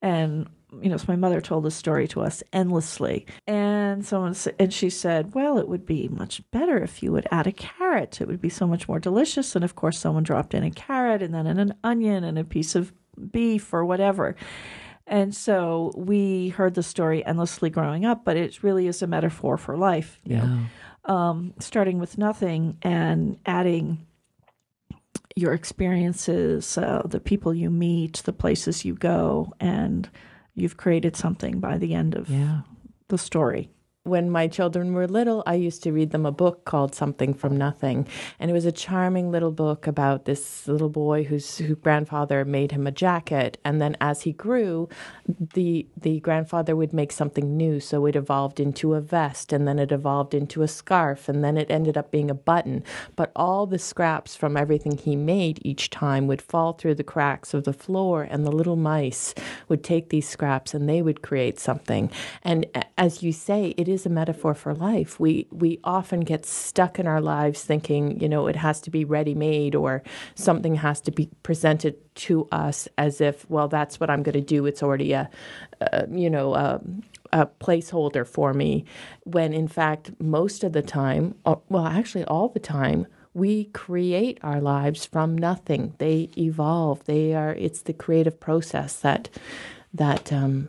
and 0.02 0.50
you 0.82 0.90
know, 0.90 0.96
so 0.96 1.06
my 1.08 1.18
mother 1.18 1.42
told 1.42 1.66
the 1.66 1.72
story 1.72 2.08
to 2.10 2.22
us 2.22 2.44
endlessly, 2.54 3.26
and 3.46 4.06
someone 4.06 4.36
and 4.58 4.74
she 4.74 4.90
said, 4.90 5.34
"Well, 5.34 5.58
it 5.58 5.68
would 5.68 5.86
be 5.86 6.08
much 6.08 6.42
better 6.52 6.78
if 6.78 7.04
you 7.04 7.12
would 7.12 7.28
add 7.32 7.48
a 7.48 7.52
carrot. 7.52 8.22
It 8.22 8.28
would 8.28 8.42
be 8.42 8.50
so 8.50 8.68
much 8.68 8.88
more 8.88 9.00
delicious." 9.00 9.56
And 9.56 9.66
of 9.66 9.76
course, 9.76 10.00
someone 10.00 10.24
dropped 10.24 10.54
in 10.54 10.64
a 10.64 10.72
carrot, 10.72 11.22
and 11.22 11.34
then 11.34 11.48
an 11.48 11.74
onion, 11.84 12.24
and 12.24 12.38
a 12.40 12.44
piece 12.44 12.76
of 12.76 12.94
beef 13.32 13.74
or 13.74 13.86
whatever. 13.86 14.36
And 15.08 15.36
so 15.36 15.92
we 15.96 16.50
heard 16.50 16.74
the 16.76 16.84
story 16.84 17.26
endlessly 17.26 17.70
growing 17.70 18.06
up, 18.06 18.24
but 18.24 18.38
it 18.38 18.64
really 18.64 18.88
is 18.88 19.02
a 19.02 19.08
metaphor 19.08 19.58
for 19.58 19.78
life. 19.78 20.20
You 20.24 20.38
know, 20.38 20.44
Yeah. 20.44 20.66
um, 21.06 21.54
starting 21.60 22.00
with 22.00 22.18
nothing 22.18 22.78
and 22.82 23.38
adding 23.46 24.06
your 25.36 25.54
experiences, 25.54 26.78
uh, 26.78 27.02
the 27.06 27.20
people 27.20 27.54
you 27.54 27.70
meet, 27.70 28.22
the 28.26 28.34
places 28.34 28.86
you 28.86 28.94
go, 28.96 29.52
and 29.60 30.10
you've 30.56 30.78
created 30.78 31.16
something 31.16 31.60
by 31.60 31.78
the 31.78 31.94
end 31.94 32.16
of 32.16 32.30
Yeah. 32.30 32.62
the 33.08 33.18
story. 33.18 33.70
When 34.04 34.32
my 34.32 34.48
children 34.48 34.94
were 34.94 35.08
little, 35.08 35.44
I 35.46 35.54
used 35.54 35.84
to 35.84 35.92
read 35.92 36.10
them 36.10 36.26
a 36.26 36.32
book 36.32 36.66
called 36.66 36.96
Something 36.96 37.36
from 37.36 37.56
Nothing. 37.56 38.08
And 38.40 38.50
it 38.50 38.54
was 38.56 38.66
a 38.66 38.72
charming 38.72 39.30
little 39.30 39.52
book 39.52 39.86
about 39.86 40.26
this 40.26 40.68
little 40.68 40.90
boy 40.90 41.24
whose 41.24 41.62
grandfather 41.84 42.44
made 42.44 42.72
him 42.72 42.88
a 42.88 42.92
jacket. 42.92 43.60
And 43.64 43.80
then 43.80 43.96
as 44.02 44.24
he 44.24 44.32
grew, 44.32 44.90
the 45.54 45.88
the 45.96 46.20
grandfather 46.20 46.76
would 46.76 46.94
make 46.94 47.12
something 47.12 47.56
new. 47.56 47.80
So 47.80 48.08
it 48.08 48.16
evolved 48.16 48.60
into 48.60 48.96
a 48.96 49.02
vest 49.02 49.54
and 49.54 49.68
then 49.68 49.78
it 49.78 49.92
evolved 49.92 50.34
into 50.34 50.64
a 50.64 50.68
scarf 50.68 51.30
and 51.30 51.44
then 51.44 51.56
it 51.56 51.70
ended 51.70 51.96
up 51.96 52.10
being 52.10 52.32
a 52.32 52.34
button. 52.34 52.84
But 53.16 53.32
all 53.36 53.68
the 53.68 53.78
scraps 53.78 54.36
from 54.36 54.58
everything 54.58 54.98
he 54.98 55.16
made 55.16 55.60
each 55.62 55.92
time 55.92 56.26
would 56.26 56.42
fall 56.42 56.74
through 56.74 56.96
the 56.96 57.04
cracks 57.04 57.54
of 57.54 57.66
the 57.66 57.74
floor 57.74 58.24
and 58.24 58.48
the 58.48 58.52
little 58.52 58.76
mice 58.76 59.36
would 59.68 59.84
take 59.84 60.10
these 60.10 60.28
scraps 60.28 60.74
and 60.74 60.90
they 60.90 61.04
would 61.04 61.22
create 61.22 61.60
something. 61.60 62.10
And 62.42 62.66
as 62.98 63.22
you 63.22 63.32
say, 63.32 63.76
it 63.78 63.91
is 63.92 64.06
a 64.06 64.10
metaphor 64.10 64.54
for 64.54 64.74
life. 64.74 65.20
We 65.20 65.48
we 65.52 65.80
often 65.84 66.22
get 66.22 66.46
stuck 66.46 67.00
in 67.00 67.08
our 67.08 67.22
lives 67.22 67.64
thinking, 67.64 68.20
you 68.20 68.30
know, 68.30 68.48
it 68.48 68.56
has 68.56 68.82
to 68.82 68.90
be 68.90 69.06
ready 69.06 69.36
made 69.36 69.76
or 69.76 70.04
something 70.36 70.76
has 70.76 71.02
to 71.02 71.12
be 71.12 71.30
presented 71.44 71.96
to 72.16 72.48
us 72.52 72.88
as 72.98 73.22
if, 73.22 73.50
well, 73.50 73.68
that's 73.68 74.00
what 74.00 74.10
I'm 74.10 74.24
going 74.24 74.34
to 74.34 74.42
do. 74.42 74.66
It's 74.66 74.84
already 74.84 75.14
a, 75.14 75.30
uh, 75.80 76.04
you 76.10 76.30
know, 76.30 76.54
a, 76.56 76.82
a 77.32 77.46
placeholder 77.46 78.28
for 78.28 78.54
me. 78.54 78.86
When 79.24 79.54
in 79.54 79.68
fact, 79.68 80.12
most 80.20 80.64
of 80.64 80.74
the 80.74 80.82
time, 80.82 81.36
uh, 81.46 81.56
well, 81.70 81.86
actually, 81.86 82.26
all 82.26 82.50
the 82.50 82.60
time. 82.60 83.08
We 83.34 83.66
create 83.66 84.40
our 84.44 84.60
lives 84.60 85.06
from 85.06 85.38
nothing. 85.38 85.94
They 86.00 86.30
evolve. 86.38 87.06
They 87.06 87.34
are. 87.34 87.54
It's 87.54 87.84
the 87.84 87.94
creative 87.94 88.42
process 88.42 88.98
that 88.98 89.30
that 89.94 90.34
um, 90.34 90.68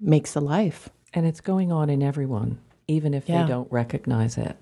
makes 0.00 0.34
a 0.34 0.40
life. 0.40 0.88
And 1.18 1.26
it's 1.26 1.40
going 1.40 1.72
on 1.72 1.90
in 1.90 2.00
everyone, 2.00 2.60
even 2.86 3.12
if 3.12 3.28
Yeah. 3.28 3.42
they 3.42 3.48
don't 3.48 3.70
recognize 3.72 4.38
it. 4.38 4.56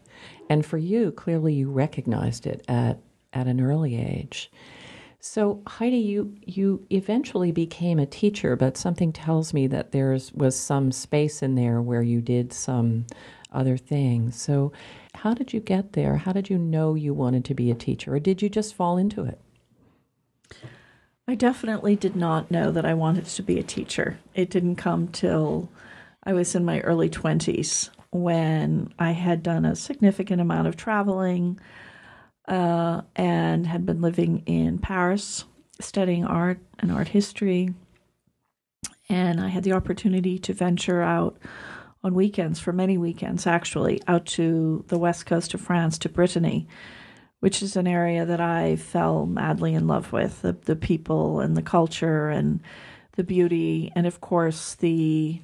And 0.49 0.65
for 0.65 0.79
you, 0.79 1.13
clearly 1.13 1.53
you 1.53 1.71
recognized 1.71 2.47
it 2.47 2.65
at, 2.67 2.99
at 3.35 3.47
an 3.47 3.61
early 3.61 3.95
age. 3.95 4.51
So 5.21 5.61
Heidi, 5.67 5.99
you 5.99 6.35
you 6.47 6.87
eventually 6.89 7.53
became 7.53 7.99
a 7.99 8.07
teacher, 8.07 8.57
but 8.57 8.79
something 8.79 9.13
tells 9.13 9.53
me 9.53 9.67
that 9.67 9.93
there 9.93 10.19
was 10.35 10.59
some 10.59 10.93
space 10.93 11.43
in 11.43 11.57
there 11.57 11.83
where 11.83 12.01
you 12.01 12.23
did 12.23 12.55
some 12.55 13.05
other 13.53 13.77
things. 13.77 14.41
So 14.41 14.73
how 15.15 15.35
did 15.35 15.53
you 15.53 15.61
get 15.61 15.93
there? 15.93 16.17
How 16.17 16.33
did 16.33 16.49
you 16.49 16.57
know 16.57 16.95
you 16.95 17.13
wanted 17.13 17.45
to 17.45 17.55
be 17.55 17.71
a 17.71 17.75
teacher, 17.75 18.15
or 18.15 18.19
did 18.19 18.41
you 18.41 18.49
just 18.49 18.75
fall 18.75 18.97
into 18.97 19.25
it? 19.25 19.39
I 21.29 21.35
definitely 21.35 21.97
did 21.97 22.17
not 22.17 22.51
know 22.51 22.71
that 22.71 22.87
I 22.87 22.95
wanted 22.95 23.27
to 23.27 23.43
be 23.43 23.59
a 23.59 23.63
teacher. 23.63 24.19
It 24.35 24.49
didn't 24.49 24.77
come 24.77 25.09
till 25.09 25.69
I 26.27 26.33
was 26.33 26.55
in 26.55 26.65
my 26.65 26.81
early 26.81 27.09
20s 27.09 27.91
when 28.11 28.93
I 28.99 29.13
had 29.13 29.43
done 29.43 29.65
a 29.65 29.77
significant 29.77 30.41
amount 30.41 30.69
of 30.69 30.77
traveling 30.77 31.59
uh, 32.49 33.03
and 33.15 33.67
had 33.67 33.87
been 33.87 34.01
living 34.03 34.43
in 34.47 34.79
Paris 34.79 35.45
studying 35.81 36.25
art 36.25 36.59
and 36.79 36.91
art 36.91 37.09
history. 37.09 37.73
And 39.09 39.41
I 39.41 39.49
had 39.49 39.63
the 39.63 39.73
opportunity 39.73 40.39
to 40.41 40.53
venture 40.53 41.01
out 41.01 41.39
on 42.03 42.15
weekends, 42.15 42.59
for 42.59 42.73
many 42.73 42.99
weekends 42.99 43.47
actually, 43.47 44.03
out 44.09 44.27
to 44.27 44.85
the 44.89 44.99
west 44.99 45.27
coast 45.27 45.55
of 45.55 45.61
France, 45.61 45.97
to 45.99 46.09
Brittany 46.09 46.67
which 47.41 47.63
is 47.63 47.77
an 47.77 47.87
area 47.87 48.25
that 48.25 48.41
I 48.41 48.77
fell 48.77 49.27
madly 49.27 49.75
in 49.75 49.87
love 49.87 50.13
with 50.13 50.43
the, 50.43 50.53
the 50.53 50.77
people 50.77 51.41
and 51.41 51.57
the 51.57 51.63
culture 51.63 52.29
and 52.29 52.61
the 53.13 53.25
beauty, 53.25 53.93
and 53.95 54.07
of 54.07 54.21
course, 54.21 54.75
the 54.75 55.41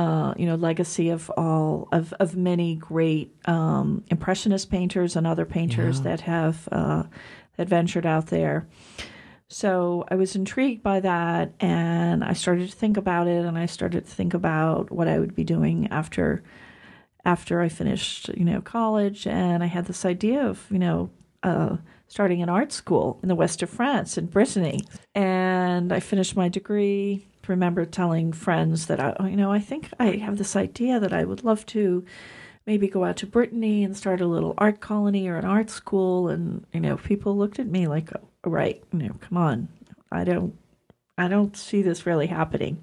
uh, 0.00 0.32
you 0.40 0.46
know, 0.46 0.54
legacy 0.54 1.08
of 1.10 1.30
all 1.36 1.88
of, 1.98 2.12
of 2.20 2.36
many 2.36 2.76
great 2.76 3.28
um, 3.46 4.04
impressionist 4.10 4.70
painters 4.70 5.16
and 5.16 5.26
other 5.26 5.44
painters 5.44 5.96
Yeah. 5.98 6.04
that 6.08 6.20
have 6.22 6.56
uh, 6.70 7.02
that 7.56 7.68
ventured 7.68 8.06
out 8.06 8.26
there. 8.28 8.66
So 9.48 10.04
I 10.10 10.14
was 10.14 10.36
intrigued 10.36 10.82
by 10.82 11.00
that, 11.00 11.52
and 11.58 12.22
I 12.22 12.34
started 12.34 12.70
to 12.70 12.76
think 12.76 12.96
about 12.96 13.26
it, 13.26 13.44
and 13.44 13.56
I 13.58 13.66
started 13.66 14.06
to 14.06 14.14
think 14.14 14.34
about 14.34 14.90
what 14.90 15.08
I 15.08 15.18
would 15.18 15.34
be 15.34 15.44
doing 15.44 15.88
after 15.90 16.42
after 17.24 17.60
I 17.60 17.68
finished, 17.68 18.28
you 18.36 18.44
know, 18.44 18.60
college, 18.60 19.26
and 19.26 19.62
I 19.62 19.66
had 19.66 19.86
this 19.86 20.04
idea 20.04 20.46
of, 20.46 20.66
you 20.70 20.78
know, 20.78 21.10
uh, 21.42 21.76
starting 22.06 22.42
an 22.42 22.48
art 22.48 22.72
school 22.72 23.18
in 23.22 23.28
the 23.28 23.34
west 23.34 23.62
of 23.62 23.68
France, 23.70 24.16
in 24.16 24.26
Brittany, 24.26 24.80
and 25.14 25.92
I 25.92 26.00
finished 26.00 26.36
my 26.36 26.48
degree. 26.48 27.26
Remember 27.48 27.84
telling 27.84 28.32
friends 28.32 28.86
that 28.86 29.00
I, 29.00 29.28
you 29.28 29.36
know, 29.36 29.50
I 29.50 29.58
think 29.60 29.90
I 29.98 30.12
have 30.16 30.38
this 30.38 30.54
idea 30.56 31.00
that 31.00 31.12
I 31.12 31.24
would 31.24 31.44
love 31.44 31.64
to 31.66 32.04
maybe 32.66 32.88
go 32.88 33.04
out 33.04 33.16
to 33.16 33.26
Brittany 33.26 33.82
and 33.82 33.96
start 33.96 34.20
a 34.20 34.26
little 34.26 34.54
art 34.58 34.80
colony 34.80 35.26
or 35.28 35.36
an 35.36 35.44
art 35.44 35.70
school, 35.70 36.28
and 36.28 36.66
you 36.72 36.80
know, 36.80 36.96
people 36.98 37.36
looked 37.36 37.58
at 37.58 37.66
me 37.66 37.86
like, 37.86 38.10
oh, 38.14 38.50
right, 38.50 38.82
you 38.92 38.98
know, 39.00 39.14
come 39.20 39.38
on, 39.38 39.68
I 40.12 40.24
don't, 40.24 40.54
I 41.16 41.28
don't 41.28 41.56
see 41.56 41.82
this 41.82 42.06
really 42.06 42.26
happening. 42.26 42.82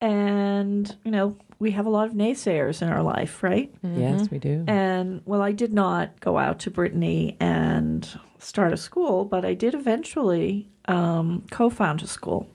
And 0.00 0.94
you 1.04 1.10
know, 1.10 1.36
we 1.58 1.72
have 1.72 1.86
a 1.86 1.90
lot 1.90 2.06
of 2.06 2.14
naysayers 2.14 2.82
in 2.82 2.88
our 2.88 3.02
life, 3.02 3.42
right? 3.42 3.74
Yes, 3.82 4.30
we 4.30 4.38
do. 4.38 4.64
And 4.68 5.22
well, 5.24 5.42
I 5.42 5.50
did 5.50 5.72
not 5.72 6.20
go 6.20 6.38
out 6.38 6.60
to 6.60 6.70
Brittany 6.70 7.36
and 7.40 8.08
start 8.38 8.72
a 8.72 8.76
school, 8.76 9.24
but 9.24 9.44
I 9.44 9.54
did 9.54 9.74
eventually 9.74 10.68
um, 10.86 11.44
co 11.50 11.68
found 11.68 12.02
a 12.02 12.06
school. 12.06 12.48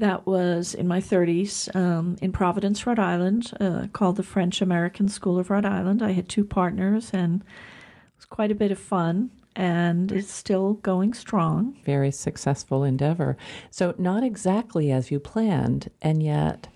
That 0.00 0.26
was 0.26 0.72
in 0.72 0.88
my 0.88 0.98
30s 0.98 1.76
um, 1.76 2.16
in 2.22 2.32
Providence, 2.32 2.86
Rhode 2.86 2.98
Island, 2.98 3.52
uh, 3.60 3.86
called 3.92 4.16
the 4.16 4.22
French 4.22 4.62
American 4.62 5.08
School 5.08 5.38
of 5.38 5.50
Rhode 5.50 5.66
Island. 5.66 6.02
I 6.02 6.12
had 6.12 6.26
two 6.26 6.42
partners, 6.42 7.10
and 7.12 7.42
it 7.42 8.16
was 8.16 8.24
quite 8.24 8.50
a 8.50 8.54
bit 8.54 8.72
of 8.72 8.78
fun, 8.78 9.30
and 9.54 10.10
it's 10.10 10.32
still 10.32 10.72
going 10.72 11.12
strong. 11.12 11.76
Very 11.84 12.10
successful 12.10 12.82
endeavor. 12.82 13.36
So, 13.70 13.94
not 13.98 14.24
exactly 14.24 14.90
as 14.90 15.10
you 15.10 15.20
planned, 15.20 15.90
and 16.00 16.22
yet 16.22 16.68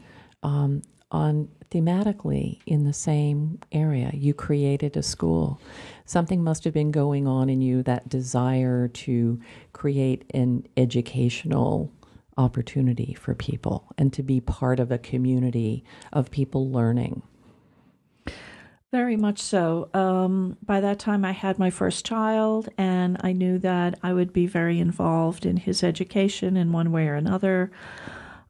um, 0.42 0.82
on 1.10 1.48
thematically 1.70 2.58
in 2.66 2.84
the 2.84 2.92
same 2.92 3.58
area. 3.72 4.10
You 4.12 4.34
created 4.34 4.98
a 4.98 5.02
school. 5.02 5.62
Something 6.04 6.44
must 6.44 6.62
have 6.64 6.74
been 6.74 6.90
going 6.90 7.26
on 7.26 7.48
in 7.48 7.62
you 7.62 7.82
that 7.84 8.06
desire 8.06 8.88
to 8.88 9.40
create 9.72 10.30
an 10.34 10.66
educational 10.76 11.90
opportunity 12.36 13.14
for 13.14 13.34
people 13.34 13.86
and 13.98 14.12
to 14.12 14.22
be 14.22 14.40
part 14.40 14.80
of 14.80 14.90
a 14.90 14.98
community 14.98 15.84
of 16.12 16.30
people 16.30 16.70
learning. 16.70 17.22
Very 18.90 19.16
much 19.16 19.40
so. 19.40 19.90
Um, 19.92 20.56
by 20.64 20.80
that 20.80 21.00
time, 21.00 21.24
I 21.24 21.32
had 21.32 21.58
my 21.58 21.70
first 21.70 22.06
child, 22.06 22.68
and 22.78 23.16
I 23.24 23.32
knew 23.32 23.58
that 23.58 23.98
I 24.04 24.12
would 24.12 24.32
be 24.32 24.46
very 24.46 24.78
involved 24.78 25.44
in 25.44 25.56
his 25.56 25.82
education 25.82 26.56
in 26.56 26.70
one 26.70 26.92
way 26.92 27.08
or 27.08 27.16
another. 27.16 27.72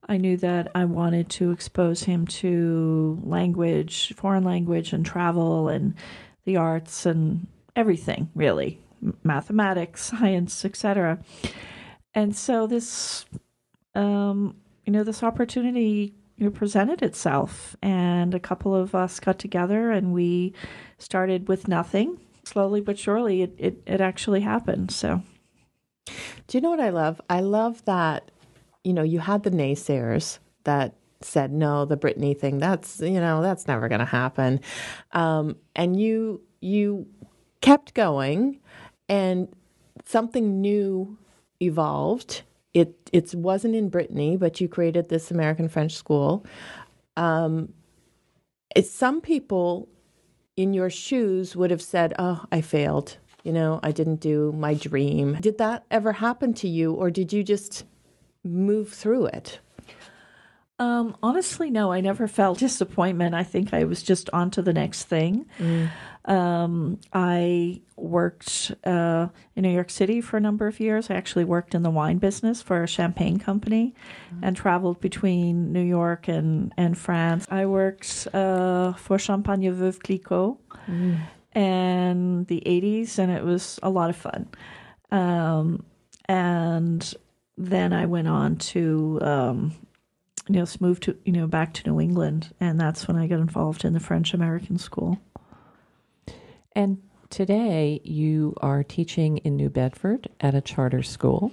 I 0.06 0.18
knew 0.18 0.36
that 0.36 0.70
I 0.74 0.84
wanted 0.84 1.30
to 1.30 1.50
expose 1.50 2.02
him 2.02 2.26
to 2.26 3.18
language, 3.24 4.12
foreign 4.16 4.44
language, 4.44 4.92
and 4.92 5.06
travel, 5.06 5.68
and 5.68 5.94
the 6.44 6.58
arts, 6.58 7.06
and 7.06 7.46
everything 7.74 8.30
really 8.34 8.78
mathematics, 9.22 10.02
science, 10.18 10.64
etc. 10.64 11.18
And 12.14 12.34
so 12.34 12.66
this, 12.66 13.24
um, 13.94 14.56
you 14.84 14.92
know, 14.92 15.04
this 15.04 15.22
opportunity 15.22 16.14
you 16.36 16.46
know, 16.46 16.50
presented 16.50 17.02
itself, 17.02 17.76
and 17.80 18.34
a 18.34 18.40
couple 18.40 18.74
of 18.74 18.94
us 18.94 19.20
got 19.20 19.38
together, 19.38 19.90
and 19.90 20.12
we 20.12 20.52
started 20.98 21.48
with 21.48 21.68
nothing. 21.68 22.18
Slowly 22.44 22.80
but 22.80 22.98
surely, 22.98 23.42
it, 23.42 23.54
it, 23.56 23.82
it 23.86 24.00
actually 24.00 24.40
happened. 24.40 24.90
So, 24.90 25.22
Do 26.46 26.58
you 26.58 26.60
know 26.60 26.70
what 26.70 26.80
I 26.80 26.90
love? 26.90 27.20
I 27.30 27.40
love 27.40 27.84
that, 27.86 28.30
you 28.82 28.92
know, 28.92 29.02
you 29.02 29.20
had 29.20 29.42
the 29.42 29.50
naysayers 29.50 30.38
that 30.64 30.94
said, 31.20 31.52
no, 31.52 31.84
the 31.84 31.96
Brittany 31.96 32.34
thing, 32.34 32.58
that's, 32.58 33.00
you 33.00 33.20
know, 33.20 33.40
that's 33.40 33.66
never 33.66 33.88
going 33.88 34.00
to 34.00 34.04
happen. 34.04 34.60
Um, 35.12 35.56
and 35.74 35.98
you, 35.98 36.42
you 36.60 37.06
kept 37.60 37.94
going 37.94 38.60
and 39.08 39.48
something 40.04 40.60
new 40.60 41.16
evolved. 41.60 42.42
It, 42.75 43.11
it 43.12 43.35
wasn't 43.35 43.76
in 43.76 43.88
Brittany, 43.88 44.37
but 44.37 44.61
you 44.61 44.69
created 44.69 45.09
this 45.09 45.31
American 45.31 45.69
French 45.69 45.95
school. 45.95 46.45
Um, 47.16 47.73
some 48.83 49.21
people 49.21 49.88
in 50.57 50.75
your 50.75 50.90
shoes 50.90 51.57
would 51.57 51.71
have 51.71 51.83
said, 51.83 52.12
oh, 52.19 52.45
I 52.50 52.61
failed 52.61 53.16
you 53.45 53.52
know, 53.52 53.78
I 53.83 53.93
didn't 53.93 54.16
do 54.16 54.52
my 54.52 54.75
dream. 54.75 55.35
Did 55.40 55.59
that 55.59 55.85
ever 55.90 56.12
happen 56.12 56.54
to 56.54 56.69
you, 56.69 56.93
or 56.93 57.11
did 57.11 57.33
you 57.33 57.45
just 57.45 57.85
move 58.43 58.88
through 58.88 59.26
it? 59.26 59.61
Um, 60.78 61.16
honestly, 61.23 61.71
no, 61.71 61.93
I 61.93 62.00
never 62.00 62.26
felt 62.26 62.59
disappointment. 62.69 63.35
I 63.35 63.45
think 63.45 63.73
I 63.73 63.85
was 63.85 64.02
just 64.02 64.31
on 64.33 64.50
to 64.52 64.62
the 64.62 64.73
next 64.73 65.04
thing. 65.04 65.47
Um, 66.26 67.00
I 67.12 67.83
worked 67.97 68.73
uh, 68.85 69.28
in 69.54 69.62
New 69.62 69.71
York 69.71 69.90
City 69.90 70.21
for 70.23 70.38
a 70.38 70.40
number 70.40 70.66
of 70.66 70.81
years. 70.81 71.11
I 71.11 71.14
actually 71.14 71.45
worked 71.45 71.75
in 71.75 71.83
the 71.83 71.90
wine 71.90 72.16
business 72.19 72.62
for 72.62 72.83
a 72.83 72.87
champagne 72.88 73.38
company 73.38 73.95
and 74.43 74.57
traveled 74.57 75.00
between 75.00 75.71
New 75.73 75.83
York 75.83 76.26
and, 76.28 76.73
and 76.78 76.97
France. 76.97 77.47
I 77.50 77.66
worked 77.66 78.26
uh, 78.33 78.95
for 78.95 79.19
Champagne 79.19 79.71
Veuve 79.75 80.00
Clicquot 80.00 80.59
in 81.54 82.45
the 82.45 82.62
80s, 82.66 83.19
and 83.19 83.31
it 83.31 83.45
was 83.45 83.78
a 83.83 83.90
lot 83.90 84.11
of 84.11 84.16
fun. 84.16 84.49
Um, 85.11 85.85
and 86.26 87.14
then 87.59 87.93
I 87.93 88.07
went 88.07 88.28
on 88.28 88.57
to, 88.57 89.19
um, 89.23 89.73
you 90.48 90.56
know, 90.56 90.66
move 90.80 91.00
to, 91.00 91.16
you 91.24 91.32
know, 91.32 91.46
back 91.46 91.72
to 91.74 91.90
New 91.90 92.00
England, 92.00 92.54
and 92.60 92.78
that's 92.78 93.08
when 93.08 93.16
I 93.16 93.26
got 93.26 93.40
involved 93.40 93.84
in 93.84 93.92
the 93.92 94.00
French 94.00 94.34
American 94.34 94.78
School. 94.78 95.18
And 96.72 96.98
today 97.30 98.00
you 98.04 98.54
are 98.60 98.82
teaching 98.82 99.38
in 99.38 99.56
New 99.56 99.70
Bedford 99.70 100.28
at 100.40 100.54
a 100.54 100.60
charter 100.60 101.02
school, 101.02 101.52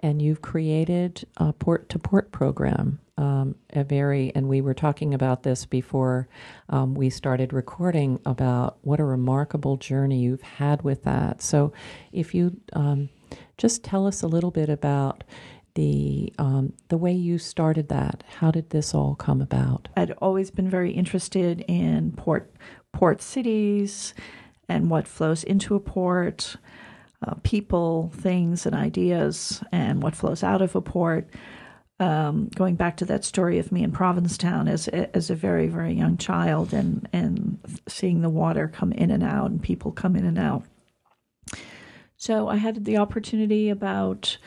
and 0.00 0.22
you've 0.22 0.42
created 0.42 1.26
a 1.36 1.52
port 1.52 1.88
to 1.90 1.98
port 1.98 2.30
program. 2.30 3.00
Um, 3.16 3.56
a 3.72 3.82
very, 3.82 4.30
and 4.36 4.48
we 4.48 4.60
were 4.60 4.74
talking 4.74 5.12
about 5.12 5.42
this 5.42 5.66
before 5.66 6.28
um, 6.68 6.94
we 6.94 7.10
started 7.10 7.52
recording 7.52 8.20
about 8.24 8.78
what 8.82 9.00
a 9.00 9.04
remarkable 9.04 9.76
journey 9.76 10.20
you've 10.20 10.42
had 10.42 10.82
with 10.82 11.02
that. 11.02 11.42
So, 11.42 11.72
if 12.12 12.32
you 12.32 12.60
um, 12.74 13.08
just 13.56 13.82
tell 13.82 14.06
us 14.06 14.22
a 14.22 14.28
little 14.28 14.52
bit 14.52 14.68
about 14.68 15.24
the 15.78 16.32
um, 16.38 16.72
the 16.88 16.98
way 16.98 17.12
you 17.12 17.38
started 17.38 17.88
that, 17.88 18.24
how 18.40 18.50
did 18.50 18.70
this 18.70 18.92
all 18.94 19.14
come 19.14 19.40
about? 19.40 19.86
I'd 19.96 20.10
always 20.20 20.50
been 20.50 20.68
very 20.68 20.90
interested 20.90 21.64
in 21.68 22.10
port 22.16 22.52
port 22.92 23.22
cities 23.22 24.12
and 24.68 24.90
what 24.90 25.06
flows 25.06 25.44
into 25.44 25.76
a 25.76 25.80
port, 25.80 26.56
uh, 27.24 27.34
people, 27.44 28.10
things, 28.12 28.66
and 28.66 28.74
ideas, 28.74 29.62
and 29.70 30.02
what 30.02 30.16
flows 30.16 30.42
out 30.42 30.62
of 30.62 30.74
a 30.74 30.80
port. 30.80 31.28
Um, 32.00 32.48
going 32.56 32.74
back 32.74 32.96
to 32.96 33.04
that 33.04 33.24
story 33.24 33.60
of 33.60 33.70
me 33.70 33.84
in 33.84 33.92
Provincetown 33.92 34.66
as 34.66 34.88
as 34.88 35.30
a 35.30 35.36
very 35.36 35.68
very 35.68 35.92
young 35.92 36.16
child, 36.16 36.74
and 36.74 37.08
and 37.12 37.60
seeing 37.86 38.22
the 38.22 38.30
water 38.30 38.66
come 38.66 38.90
in 38.90 39.12
and 39.12 39.22
out, 39.22 39.52
and 39.52 39.62
people 39.62 39.92
come 39.92 40.16
in 40.16 40.24
and 40.24 40.40
out. 40.40 40.64
So 42.16 42.48
I 42.48 42.56
had 42.56 42.84
the 42.84 42.96
opportunity 42.96 43.70
about 43.70 44.38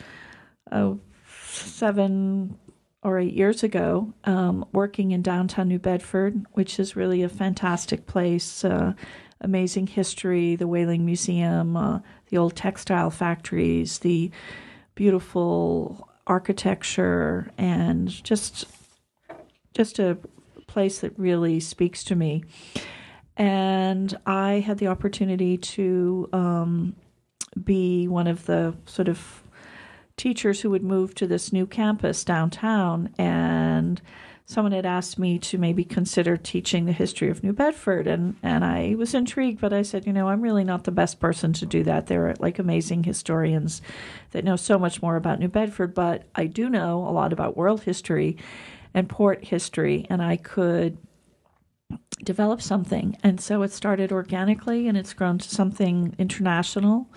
uh, 0.70 0.96
seven 1.52 2.58
or 3.04 3.20
eight 3.20 3.34
years 3.34 3.64
ago, 3.64 4.14
um, 4.26 4.66
working 4.74 5.12
in 5.12 5.22
downtown 5.22 5.68
New 5.68 5.80
Bedford, 5.80 6.46
which 6.54 6.80
is 6.80 6.96
really 6.96 7.24
a 7.24 7.30
fantastic 7.30 8.06
place. 8.06 8.64
Uh, 8.64 8.94
amazing 9.42 9.88
history, 9.88 10.56
the 10.56 10.68
Whaling 10.68 11.06
Museum, 11.06 11.76
uh, 11.76 12.00
the 12.30 12.38
old 12.38 12.56
textile 12.56 13.10
factories, 13.10 14.00
the 14.00 14.32
beautiful 14.94 16.08
architecture, 16.28 17.52
and 17.58 18.08
just 18.08 18.66
just 19.74 20.00
a 20.00 20.18
place 20.68 21.00
that 21.00 21.18
really 21.18 21.60
speaks 21.60 22.04
to 22.04 22.16
me. 22.16 22.44
And 23.36 24.16
I 24.26 24.60
had 24.60 24.78
the 24.78 24.88
opportunity 24.88 25.58
to 25.58 26.30
um, 26.34 26.96
be 27.62 28.08
one 28.08 28.28
of 28.28 28.46
the 28.46 28.76
sort 28.86 29.08
of 29.08 29.41
teachers 30.22 30.62
who 30.62 30.70
would 30.70 30.84
move 30.84 31.16
to 31.16 31.28
this 31.28 31.52
new 31.52 31.66
campus 31.66 32.24
downtown 32.24 33.10
and 33.18 34.02
someone 34.46 34.72
had 34.72 34.86
asked 34.86 35.18
me 35.18 35.40
to 35.40 35.58
maybe 35.58 35.84
consider 35.84 36.36
teaching 36.36 36.86
the 36.86 36.92
history 36.92 37.30
of 37.30 37.44
New 37.44 37.54
Bedford 37.54 38.08
and 38.08 38.36
and 38.44 38.64
I 38.64 38.96
was 38.98 39.14
intrigued 39.14 39.60
but 39.60 39.74
I 39.74 39.82
said 39.82 40.06
you 40.06 40.14
know 40.14 40.28
I'm 40.30 40.42
really 40.42 40.64
not 40.64 40.84
the 40.84 40.92
best 40.92 41.20
person 41.20 41.54
to 41.54 41.66
do 41.66 41.84
that 41.84 42.08
there 42.08 42.28
are 42.28 42.36
like 42.40 42.60
amazing 42.60 43.04
historians 43.04 43.82
that 44.32 44.44
know 44.44 44.56
so 44.56 44.78
much 44.78 45.02
more 45.02 45.16
about 45.16 45.40
New 45.40 45.48
Bedford 45.48 45.94
but 45.94 46.24
I 46.36 46.46
do 46.46 46.70
know 46.70 47.00
a 47.08 47.12
lot 47.12 47.34
about 47.34 47.58
world 47.58 47.82
history 47.82 48.38
and 48.94 49.08
port 49.08 49.46
history, 49.46 50.06
and 50.10 50.22
I 50.22 50.38
could 50.38 50.98
develop 52.24 52.62
something. 52.62 53.18
And 53.24 53.40
so 53.40 53.62
it 53.64 53.72
started 53.72 54.12
organically, 54.12 54.88
and 54.88 54.98
it's 54.98 55.14
grown 55.14 55.38
to 55.40 55.50
something 55.50 56.16
international. 56.18 57.10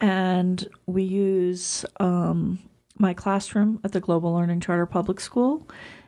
And 0.00 0.66
we 0.86 1.02
use 1.02 1.84
um, 1.98 2.58
my 2.98 3.14
classroom 3.14 3.80
at 3.84 3.92
the 3.92 4.00
Global 4.00 4.34
Learning 4.34 4.60
Charter 4.60 4.86
Public 4.86 5.20
School 5.20 5.66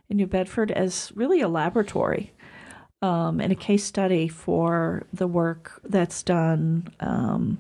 in 0.09 0.17
New 0.17 0.27
Bedford 0.27 0.71
as 0.71 1.13
really 1.15 1.41
a 1.41 1.49
laboratory 1.49 2.33
um, 3.03 3.41
and 3.41 3.53
a 3.53 3.57
case 3.57 3.85
study 3.85 4.29
for 4.29 5.05
the 5.13 5.27
work 5.27 5.81
that's 5.85 6.23
done 6.23 6.89
um, 7.01 7.59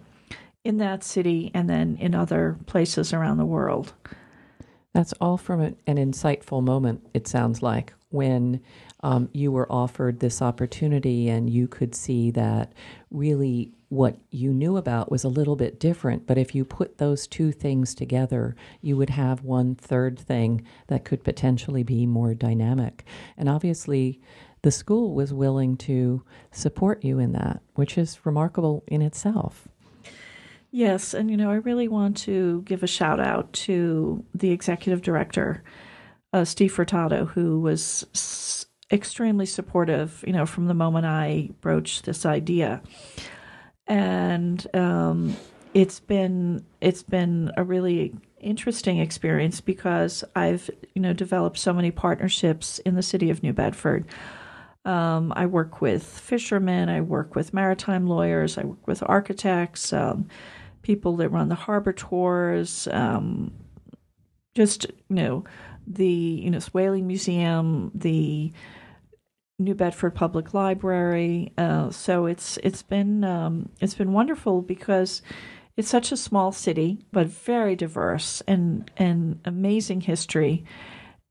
in 0.64 0.78
that 0.78 1.02
city 1.02 1.50
and 1.52 1.68
then 1.68 1.96
in 2.00 2.14
other 2.14 2.56
places 2.66 3.12
around 3.12 3.38
the 3.38 3.44
world. 3.44 3.92
That's 4.92 5.12
all 5.14 5.38
from 5.38 5.60
an, 5.60 5.76
insightful 5.86 6.62
moment, 6.62 7.06
it 7.14 7.26
sounds 7.26 7.62
like, 7.62 7.94
when 8.10 8.60
um, 9.00 9.30
you 9.32 9.50
were 9.50 9.70
offered 9.72 10.20
this 10.20 10.42
opportunity 10.42 11.28
and 11.28 11.48
you 11.48 11.66
could 11.66 11.94
see 11.94 12.30
that 12.32 12.72
really 13.10 13.72
what 13.92 14.16
you 14.30 14.54
knew 14.54 14.78
about 14.78 15.10
was 15.10 15.22
a 15.22 15.28
little 15.28 15.54
bit 15.54 15.78
different. 15.78 16.26
But 16.26 16.38
if 16.38 16.54
you 16.54 16.64
put 16.64 16.96
those 16.96 17.26
two 17.26 17.52
things 17.52 17.94
together, 17.94 18.56
you 18.80 18.96
would 18.96 19.10
have 19.10 19.44
one 19.44 19.74
third 19.74 20.18
thing 20.18 20.64
that 20.86 21.04
could 21.04 21.22
potentially 21.22 21.82
be 21.82 22.06
more 22.06 22.32
dynamic. 22.32 23.04
And 23.36 23.50
obviously, 23.50 24.18
the 24.62 24.70
school 24.70 25.14
was 25.14 25.34
willing 25.34 25.76
to 25.76 26.24
support 26.50 27.04
you 27.04 27.18
in 27.18 27.32
that, 27.32 27.60
which 27.74 27.98
is 27.98 28.24
remarkable 28.24 28.82
in 28.86 29.02
itself. 29.02 29.68
Yes, 30.70 31.12
and 31.12 31.30
you 31.30 31.36
know, 31.36 31.50
I 31.50 31.56
really 31.56 31.86
want 31.86 32.16
to 32.18 32.62
give 32.62 32.82
a 32.82 32.86
shout 32.86 33.20
out 33.20 33.52
to 33.52 34.24
the 34.34 34.52
executive 34.52 35.02
director, 35.02 35.62
uh, 36.32 36.46
Steve 36.46 36.74
Furtado, 36.74 37.28
who 37.28 37.60
was 37.60 38.06
s- 38.14 38.64
extremely 38.90 39.44
supportive. 39.44 40.24
You 40.26 40.32
know, 40.32 40.46
from 40.46 40.66
the 40.66 40.72
moment 40.72 41.04
I 41.04 41.50
broached 41.60 42.06
this 42.06 42.24
idea, 42.24 42.80
and 43.92 44.66
um, 44.72 45.36
it's 45.74 46.00
been 46.00 46.64
it's 46.80 47.02
been 47.02 47.52
a 47.58 47.62
really 47.62 48.14
interesting 48.40 48.98
experience 48.98 49.60
because 49.60 50.24
I've 50.34 50.70
you 50.94 51.02
know 51.02 51.12
developed 51.12 51.58
so 51.58 51.74
many 51.74 51.90
partnerships 51.90 52.78
in 52.80 52.94
the 52.94 53.02
city 53.02 53.28
of 53.28 53.42
New 53.42 53.52
Bedford. 53.52 54.06
Um, 54.86 55.30
I 55.36 55.44
work 55.44 55.82
with 55.82 56.04
fishermen, 56.04 56.88
I 56.88 57.02
work 57.02 57.36
with 57.36 57.52
maritime 57.52 58.06
lawyers, 58.06 58.56
I 58.56 58.64
work 58.64 58.86
with 58.86 59.02
architects. 59.04 59.92
Um, 59.92 60.26
people 60.80 61.16
that 61.16 61.28
run 61.28 61.50
the 61.50 61.54
harbor 61.54 61.92
tours, 61.92 62.88
um, 62.92 63.52
just 64.54 64.86
you 64.86 65.16
know 65.16 65.44
the 65.86 66.06
you 66.06 66.50
know 66.50 66.60
Whaling 66.72 67.06
Museum, 67.06 67.90
the 67.94 68.52
New 69.64 69.74
Bedford 69.74 70.14
Public 70.14 70.54
Library. 70.54 71.52
Uh, 71.56 71.90
so 71.90 72.26
it's 72.26 72.58
it's 72.58 72.82
been 72.82 73.24
um, 73.24 73.68
it's 73.80 73.94
been 73.94 74.12
wonderful 74.12 74.62
because 74.62 75.22
it's 75.76 75.88
such 75.88 76.12
a 76.12 76.16
small 76.16 76.52
city, 76.52 76.98
but 77.12 77.26
very 77.26 77.76
diverse 77.76 78.42
and 78.46 78.90
and 78.96 79.40
amazing 79.44 80.02
history, 80.02 80.64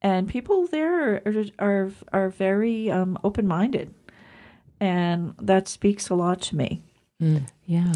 and 0.01 0.27
people 0.27 0.67
there 0.67 1.21
are 1.25 1.45
are, 1.59 1.91
are 2.11 2.29
very 2.29 2.89
um, 2.89 3.17
open 3.23 3.47
minded, 3.47 3.93
and 4.79 5.33
that 5.39 5.67
speaks 5.67 6.09
a 6.09 6.15
lot 6.15 6.41
to 6.41 6.55
me. 6.55 6.81
Mm. 7.21 7.47
Yeah. 7.65 7.93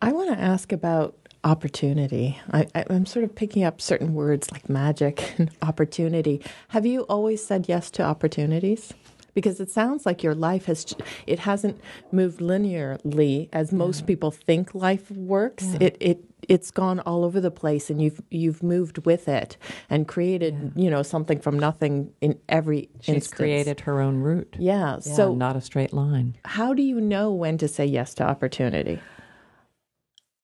I 0.00 0.12
want 0.12 0.30
to 0.30 0.38
ask 0.38 0.72
about 0.72 1.16
opportunity. 1.44 2.38
I, 2.52 2.66
am 2.74 3.06
sort 3.06 3.24
of 3.24 3.34
picking 3.34 3.64
up 3.64 3.80
certain 3.80 4.14
words 4.14 4.50
like 4.52 4.68
magic 4.68 5.34
and 5.38 5.50
opportunity. 5.62 6.42
Have 6.68 6.86
you 6.86 7.02
always 7.02 7.44
said 7.44 7.66
yes 7.68 7.90
to 7.92 8.02
opportunities? 8.02 8.92
Because 9.38 9.60
it 9.60 9.70
sounds 9.70 10.04
like 10.04 10.24
your 10.24 10.34
life 10.34 10.64
has 10.64 10.96
it 11.28 11.38
hasn't 11.38 11.80
moved 12.10 12.40
linearly 12.40 13.48
as 13.52 13.70
most 13.70 14.04
people 14.04 14.32
think 14.32 14.74
life 14.74 15.12
works. 15.12 15.64
Yeah. 15.64 15.78
It 15.82 15.96
it 16.00 16.24
it's 16.48 16.72
gone 16.72 16.98
all 16.98 17.24
over 17.24 17.40
the 17.40 17.52
place 17.52 17.88
and 17.88 18.02
you've 18.02 18.20
you've 18.32 18.64
moved 18.64 19.06
with 19.06 19.28
it 19.28 19.56
and 19.88 20.08
created 20.08 20.72
yeah. 20.74 20.82
you 20.82 20.90
know 20.90 21.04
something 21.04 21.38
from 21.38 21.56
nothing 21.56 22.12
in 22.20 22.36
every 22.48 22.88
She's 23.00 23.14
instance. 23.14 23.36
created 23.36 23.78
her 23.82 24.00
own 24.00 24.16
route. 24.16 24.56
Yeah, 24.58 24.94
yeah, 24.94 24.98
so 24.98 25.36
not 25.36 25.54
a 25.54 25.60
straight 25.60 25.92
line. 25.92 26.36
How 26.44 26.74
do 26.74 26.82
you 26.82 27.00
know 27.00 27.32
when 27.32 27.58
to 27.58 27.68
say 27.68 27.86
yes 27.86 28.14
to 28.14 28.24
opportunity? 28.24 28.98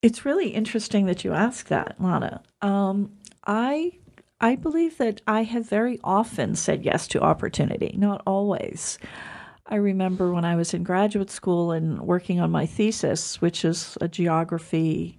It's 0.02 0.24
really 0.24 0.50
interesting 0.50 1.06
that 1.06 1.24
you 1.24 1.32
ask 1.32 1.66
that, 1.66 1.96
Lana. 1.98 2.42
Um, 2.62 3.10
I 3.44 3.98
I 4.44 4.56
believe 4.56 4.98
that 4.98 5.22
I 5.26 5.44
have 5.44 5.66
very 5.66 5.98
often 6.04 6.54
said 6.54 6.84
yes 6.84 7.08
to 7.08 7.22
opportunity, 7.22 7.94
not 7.96 8.20
always. 8.26 8.98
I 9.64 9.76
remember 9.76 10.34
when 10.34 10.44
I 10.44 10.54
was 10.54 10.74
in 10.74 10.82
graduate 10.82 11.30
school 11.30 11.72
and 11.72 12.02
working 12.02 12.40
on 12.40 12.50
my 12.50 12.66
thesis, 12.66 13.40
which 13.40 13.64
is 13.64 13.96
a 14.02 14.06
geography 14.06 15.16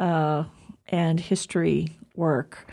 uh, 0.00 0.42
and 0.88 1.20
history 1.20 1.96
work, 2.16 2.68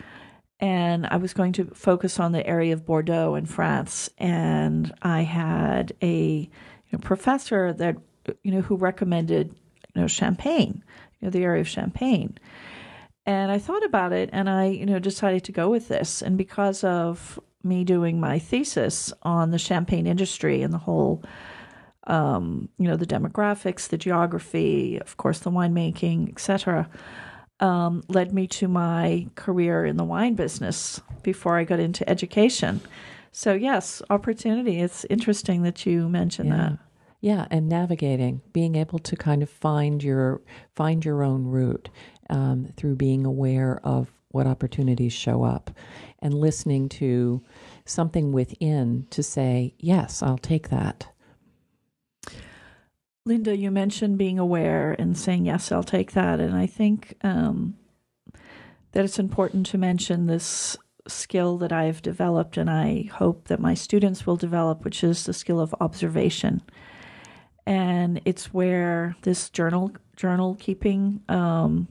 and 0.60 1.06
I 1.06 1.18
was 1.18 1.36
going 1.36 1.54
to 1.54 1.66
focus 1.66 2.20
on 2.20 2.32
the 2.32 2.48
area 2.48 2.74
of 2.74 2.88
Bordeaux 2.88 3.36
in 3.36 3.46
France, 3.46 4.10
and 4.18 4.92
I 5.04 5.22
had 5.22 5.94
a 6.02 6.50
you 6.50 6.92
know, 6.92 6.98
professor 6.98 7.74
that 7.74 7.96
you 8.42 8.52
know 8.52 8.62
who 8.62 8.76
recommended 8.76 9.56
you 9.94 10.02
know 10.02 10.08
champagne 10.08 10.84
you 11.20 11.28
know, 11.28 11.30
the 11.30 11.44
area 11.44 11.62
of 11.62 11.68
Champagne. 11.68 12.40
And 13.30 13.52
I 13.52 13.60
thought 13.60 13.86
about 13.86 14.12
it 14.12 14.32
and 14.34 14.50
I, 14.50 14.66
you 14.66 14.88
know, 14.88 14.98
decided 14.98 15.44
to 15.44 15.52
go 15.52 15.70
with 15.70 15.88
this. 15.88 16.24
And 16.24 16.36
because 16.36 16.84
of 16.84 17.40
me 17.64 17.84
doing 17.84 18.20
my 18.20 18.40
thesis 18.40 19.14
on 19.22 19.52
the 19.52 19.60
champagne 19.60 20.08
industry 20.08 20.64
and 20.64 20.74
the 20.74 20.80
whole, 20.80 21.24
um, 22.08 22.70
you 22.80 22.88
know, 22.88 22.96
the 22.96 23.06
demographics, 23.06 23.88
the 23.88 24.00
geography, 24.00 25.00
of 25.00 25.18
course, 25.18 25.42
the 25.42 25.52
winemaking, 25.52 26.30
etc., 26.30 26.90
um, 27.60 28.02
led 28.08 28.34
me 28.34 28.48
to 28.48 28.68
my 28.68 29.28
career 29.36 29.86
in 29.86 29.98
the 29.98 30.04
wine 30.04 30.34
business 30.34 31.00
before 31.22 31.56
I 31.56 31.66
got 31.66 31.80
into 31.80 32.10
education. 32.10 32.82
So 33.32 33.54
yes, 33.54 34.02
opportunity. 34.10 34.80
It's 34.80 35.06
interesting 35.08 35.62
that 35.62 35.86
you 35.86 36.10
mentioned 36.10 36.50
yeah. 36.50 36.58
that. 36.58 36.80
Yeah, 37.22 37.46
and 37.52 37.70
navigating, 37.70 38.42
being 38.54 38.76
able 38.76 38.98
to 39.00 39.16
kind 39.16 39.44
of 39.44 39.50
find 39.52 40.02
your 40.02 40.42
find 40.74 41.04
your 41.04 41.22
own 41.22 41.44
route 41.44 41.90
um, 42.30 42.74
through 42.76 42.96
being 42.96 43.26
aware 43.26 43.80
of 43.84 44.12
what 44.30 44.48
opportunities 44.48 45.14
show 45.14 45.44
up, 45.44 45.72
and 46.20 46.34
listening 46.34 46.88
to 46.88 47.42
something 47.86 48.32
within 48.32 49.08
to 49.10 49.24
say, 49.24 49.74
"Yes, 49.80 50.22
I'll 50.22 50.38
take 50.38 50.70
that." 50.70 51.08
Linda, 53.26 53.56
you 53.56 53.72
mentioned 53.72 54.18
being 54.18 54.40
aware 54.40 54.96
and 54.98 55.18
saying, 55.18 55.46
"Yes, 55.46 55.72
I'll 55.72 55.84
take 55.84 56.12
that," 56.14 56.40
and 56.40 56.56
I 56.56 56.66
think 56.66 57.16
um, 57.24 57.76
that 58.92 59.06
it's 59.06 59.20
important 59.20 59.66
to 59.68 59.78
mention 59.78 60.26
this 60.28 60.78
skill 61.08 61.58
that 61.58 61.72
I've 61.72 62.02
developed, 62.02 62.58
and 62.58 62.70
I 62.70 63.10
hope 63.14 63.48
that 63.48 63.60
my 63.60 63.74
students 63.74 64.28
will 64.28 64.38
develop, 64.38 64.84
which 64.84 65.04
is 65.04 65.24
the 65.24 65.34
skill 65.34 65.60
of 65.60 65.74
observation 65.82 66.62
and 67.70 68.20
it's 68.26 68.52
where 68.52 69.16
this 69.22 69.52
journal 69.52 69.92
journal 70.16 70.58
keeping 70.60 71.22
um, 71.30 71.88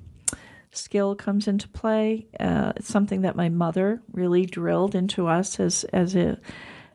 skill 0.72 1.14
comes 1.14 1.48
into 1.48 1.68
play. 1.68 2.26
Uh, 2.38 2.72
it's 2.76 2.88
something 2.88 3.22
that 3.22 3.36
my 3.36 3.48
mother 3.48 4.02
really 4.12 4.46
drilled 4.46 4.94
into 4.94 5.26
us 5.26 5.58
as 5.60 5.84
as 5.92 6.14
a, 6.14 6.38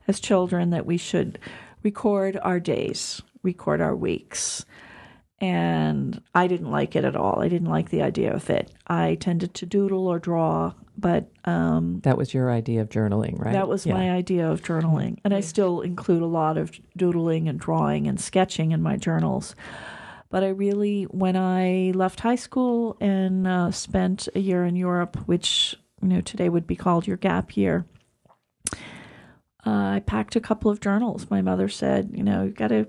as 0.08 0.20
children 0.20 0.70
that 0.72 0.86
we 0.86 0.98
should 0.98 1.40
record 1.84 2.38
our 2.42 2.60
days, 2.60 3.22
record 3.42 3.82
our 3.82 3.96
weeks. 3.96 4.66
And 5.40 6.22
I 6.34 6.48
didn't 6.48 6.72
like 6.72 6.96
it 6.96 7.04
at 7.04 7.18
all. 7.18 7.42
I 7.42 7.50
didn't 7.50 7.70
like 7.70 7.90
the 7.90 8.02
idea 8.02 8.34
of 8.34 8.50
it. 8.50 8.72
I 8.88 9.16
tended 9.16 9.54
to 9.56 9.66
doodle 9.66 10.08
or 10.08 10.18
draw 10.18 10.74
but 10.98 11.32
um, 11.46 12.02
that 12.04 12.18
was 12.18 12.34
your 12.34 12.52
idea 12.52 12.82
of 12.82 12.90
journaling, 12.90 13.40
right? 13.40 13.54
That 13.54 13.68
was 13.68 13.86
yeah. 13.86 13.94
my 13.94 14.12
idea 14.12 14.50
of 14.50 14.62
journaling, 14.62 15.18
and 15.24 15.34
I 15.34 15.40
still 15.40 15.82
include 15.82 16.22
a 16.22 16.28
lot 16.28 16.58
of 16.58 16.72
doodling 16.96 17.50
and 17.50 17.60
drawing 17.60 18.08
and 18.08 18.20
sketching 18.20 18.72
in 18.72 18.82
my 18.82 18.98
journals. 18.98 19.56
But 20.34 20.43
I 20.43 20.48
really, 20.48 21.04
when 21.04 21.36
I 21.36 21.91
left 21.93 22.22
high 22.22 22.38
school 22.38 22.98
and 23.00 23.46
uh, 23.46 23.69
spent 23.69 24.28
a 24.34 24.39
year 24.39 24.65
in 24.65 24.76
Europe, 24.76 25.15
which 25.28 25.76
you 26.02 26.08
know 26.08 26.22
today 26.22 26.50
would 26.50 26.65
be 26.65 26.76
called 26.76 27.06
your 27.06 27.17
gap 27.17 27.56
year, 27.56 27.86
uh, 28.74 28.80
I 29.67 30.02
packed 30.04 30.36
a 30.36 30.41
couple 30.41 30.72
of 30.72 30.80
journals. 30.80 31.30
My 31.30 31.43
mother 31.43 31.69
said, 31.69 32.10
you 32.15 32.24
know, 32.24 32.46
you've 32.46 32.56
got 32.56 32.69
to 32.69 32.88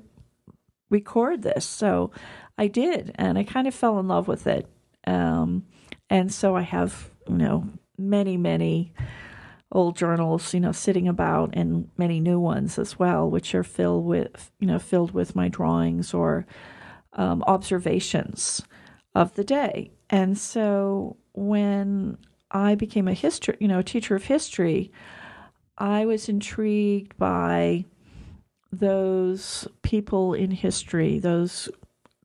record 0.88 1.42
this, 1.42 1.66
so 1.66 2.12
I 2.56 2.66
did, 2.66 3.12
and 3.16 3.36
I 3.36 3.44
kind 3.44 3.68
of 3.68 3.74
fell 3.74 3.98
in 3.98 4.08
love 4.08 4.26
with 4.26 4.46
it. 4.46 4.66
Um, 5.06 5.66
and 6.08 6.32
so 6.32 6.56
I 6.56 6.62
have, 6.62 7.10
you 7.28 7.36
know, 7.36 7.68
many, 7.98 8.38
many 8.38 8.94
old 9.70 9.98
journals, 9.98 10.54
you 10.54 10.60
know, 10.60 10.72
sitting 10.72 11.08
about 11.08 11.50
and 11.52 11.90
many 11.98 12.20
new 12.20 12.40
ones 12.40 12.78
as 12.78 12.98
well, 12.98 13.28
which 13.28 13.54
are 13.54 13.62
filled 13.62 14.06
with, 14.06 14.50
you 14.60 14.66
know, 14.66 14.78
filled 14.78 15.10
with 15.12 15.36
my 15.36 15.48
drawings 15.48 16.14
or 16.14 16.46
um, 17.14 17.42
observations 17.46 18.62
of 19.14 19.34
the 19.34 19.44
day. 19.44 19.90
And 20.10 20.36
so 20.36 21.16
when 21.32 22.18
I 22.50 22.74
became 22.74 23.08
a 23.08 23.14
history, 23.14 23.56
you 23.60 23.68
know, 23.68 23.80
a 23.80 23.84
teacher 23.84 24.14
of 24.14 24.24
history, 24.24 24.92
I 25.78 26.06
was 26.06 26.28
intrigued 26.28 27.16
by 27.16 27.84
those 28.72 29.66
people 29.82 30.34
in 30.34 30.50
history, 30.50 31.18
those 31.18 31.68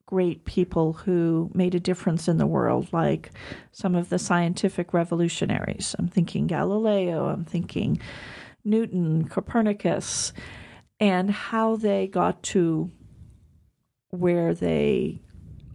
great 0.06 0.44
people 0.46 0.94
who 0.94 1.52
made 1.54 1.76
a 1.76 1.80
difference 1.80 2.28
in 2.28 2.38
the 2.38 2.48
world, 2.48 2.88
like 2.92 3.32
some 3.72 3.94
of 3.96 4.10
the 4.10 4.18
scientific 4.18 4.94
revolutionaries. 4.94 5.96
I'm 6.00 6.08
thinking 6.08 6.48
Galileo, 6.48 7.28
I'm 7.28 7.46
thinking 7.46 8.00
Newton, 8.66 9.28
Copernicus, 9.28 10.34
and 11.00 11.30
how 11.30 11.76
they 11.76 12.08
got 12.08 12.42
to 12.44 12.92
where 14.10 14.54
they 14.54 15.20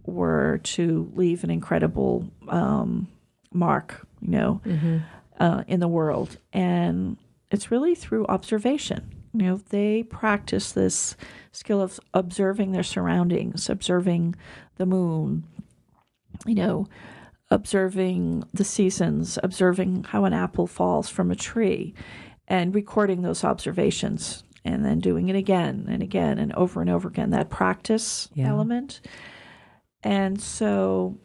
were 0.05 0.61
to 0.62 1.11
leave 1.14 1.44
an 1.44 1.51
incredible 1.51 2.29
um, 2.49 3.09
mark, 3.53 4.07
you 4.20 4.31
know, 4.31 4.61
mm-hmm. 4.64 4.99
uh, 5.40 5.64
in 5.66 5.81
the 5.81 5.88
world. 5.88 6.37
And 6.53 7.16
it's 7.51 7.70
really 7.70 7.94
through 7.94 8.27
observation. 8.27 9.11
You 9.33 9.42
know, 9.42 9.61
they 9.70 10.05
practice 10.05 10.73
this 10.73 11.16
skill 11.51 11.81
of 11.81 11.99
observing 12.12 12.73
their 12.73 12.83
surroundings, 12.83 13.68
observing 13.68 14.37
the 14.77 14.87
moon, 14.87 15.44
you 16.47 16.55
know, 16.55 16.87
observing 17.51 18.44
the 18.53 18.64
seasons, 18.64 19.38
observing 19.42 20.05
how 20.05 20.25
an 20.25 20.33
apple 20.33 20.66
falls 20.66 21.09
from 21.09 21.31
a 21.31 21.37
tree, 21.37 21.94
and 22.47 22.75
recording 22.75 23.23
those 23.23 23.42
observations 23.42 24.43
and 24.64 24.85
then 24.85 25.00
doing 25.00 25.29
it 25.29 25.37
again 25.37 25.87
and 25.88 26.03
again 26.03 26.38
and 26.38 26.53
over 26.55 26.81
and 26.81 26.90
over 26.90 27.09
again. 27.09 27.31
That 27.31 27.50
practice 27.50 28.29
yeah. 28.35 28.48
element. 28.48 29.00
And 30.03 30.40
so, 30.40 31.18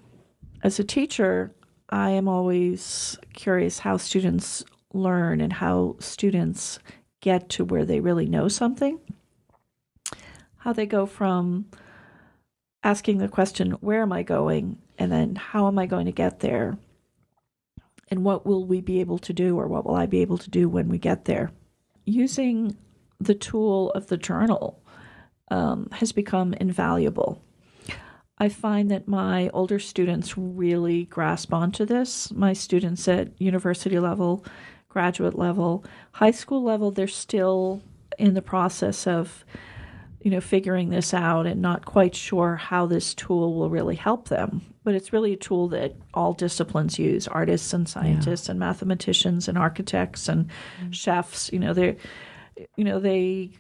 as 0.63 0.80
a 0.80 0.84
teacher, 0.84 1.54
I 1.89 2.12
am 2.12 2.28
always 2.28 3.17
curious 3.34 3.80
how 3.80 3.97
students 3.97 4.63
learn 4.93 5.41
and 5.41 5.54
how 5.54 5.95
students 5.99 6.80
get 7.21 7.49
to 7.49 7.65
where 7.65 7.86
they 7.86 7.99
really 7.99 8.25
know 8.25 8.47
something. 8.47 8.99
How 10.58 10.73
they 10.73 10.86
go 10.86 11.06
from 11.06 11.65
asking 12.84 13.17
the 13.17 13.28
question, 13.28 13.71
Where 13.73 14.02
am 14.02 14.12
I 14.12 14.23
going? 14.23 14.78
and 14.99 15.12
then 15.12 15.36
how 15.36 15.67
am 15.67 15.80
I 15.80 15.86
going 15.86 16.06
to 16.06 16.12
get 16.12 16.41
there? 16.41 16.78
And 18.12 18.23
what 18.25 18.45
will 18.45 18.65
we 18.65 18.82
be 18.82 18.99
able 18.99 19.19
to 19.19 19.34
do, 19.34 19.58
or 19.58 19.67
what 19.67 19.86
will 19.86 19.95
I 19.95 20.06
be 20.06 20.21
able 20.21 20.38
to 20.39 20.49
do 20.49 20.67
when 20.67 20.89
we 20.89 20.97
get 20.97 21.25
there? 21.25 21.52
Using 22.06 22.75
the 23.19 23.36
tool 23.36 23.91
of 23.91 24.08
the 24.08 24.17
journal 24.17 24.82
um, 25.51 25.89
has 25.93 26.12
become 26.12 26.53
invaluable. 26.53 27.41
I 28.38 28.47
find 28.47 28.89
that 28.89 29.08
my 29.08 29.49
older 29.49 29.79
students 29.79 30.38
really 30.38 31.05
grasp 31.05 31.53
onto 31.53 31.86
this. 31.86 32.32
My 32.32 32.53
students 32.53 33.08
at 33.08 33.39
university 33.41 33.99
level, 33.99 34.45
graduate 34.88 35.38
level, 35.38 35.84
high 36.13 36.32
school 36.32 36.63
level, 36.63 36.91
they're 36.91 37.08
still 37.08 37.82
in 38.17 38.34
the 38.34 38.41
process 38.41 39.05
of 39.08 39.43
you 40.21 40.32
know 40.32 40.41
figuring 40.41 40.89
this 40.89 41.13
out 41.13 41.45
and 41.45 41.62
not 41.62 41.86
quite 41.86 42.13
sure 42.13 42.55
how 42.55 42.86
this 42.86 43.13
tool 43.13 43.55
will 43.55 43.69
really 43.69 43.95
help 43.95 44.27
them 44.27 44.62
but 44.84 44.93
it's 44.93 45.13
really 45.13 45.34
a 45.34 45.38
tool 45.38 45.69
that 45.69 45.95
all 46.13 46.34
disciplines 46.34 46.99
use 46.99 47.27
artists 47.27 47.73
and 47.73 47.88
scientists 47.88 48.47
yeah. 48.47 48.51
and 48.51 48.60
mathematicians 48.60 49.47
and 49.47 49.58
architects 49.58 50.27
and 50.27 50.47
mm-hmm. 50.47 50.91
chefs 50.91 51.51
you 51.53 51.60
know 51.60 51.73
they 51.73 51.95
you 52.76 52.84
know 52.84 53.00
they 53.00 53.52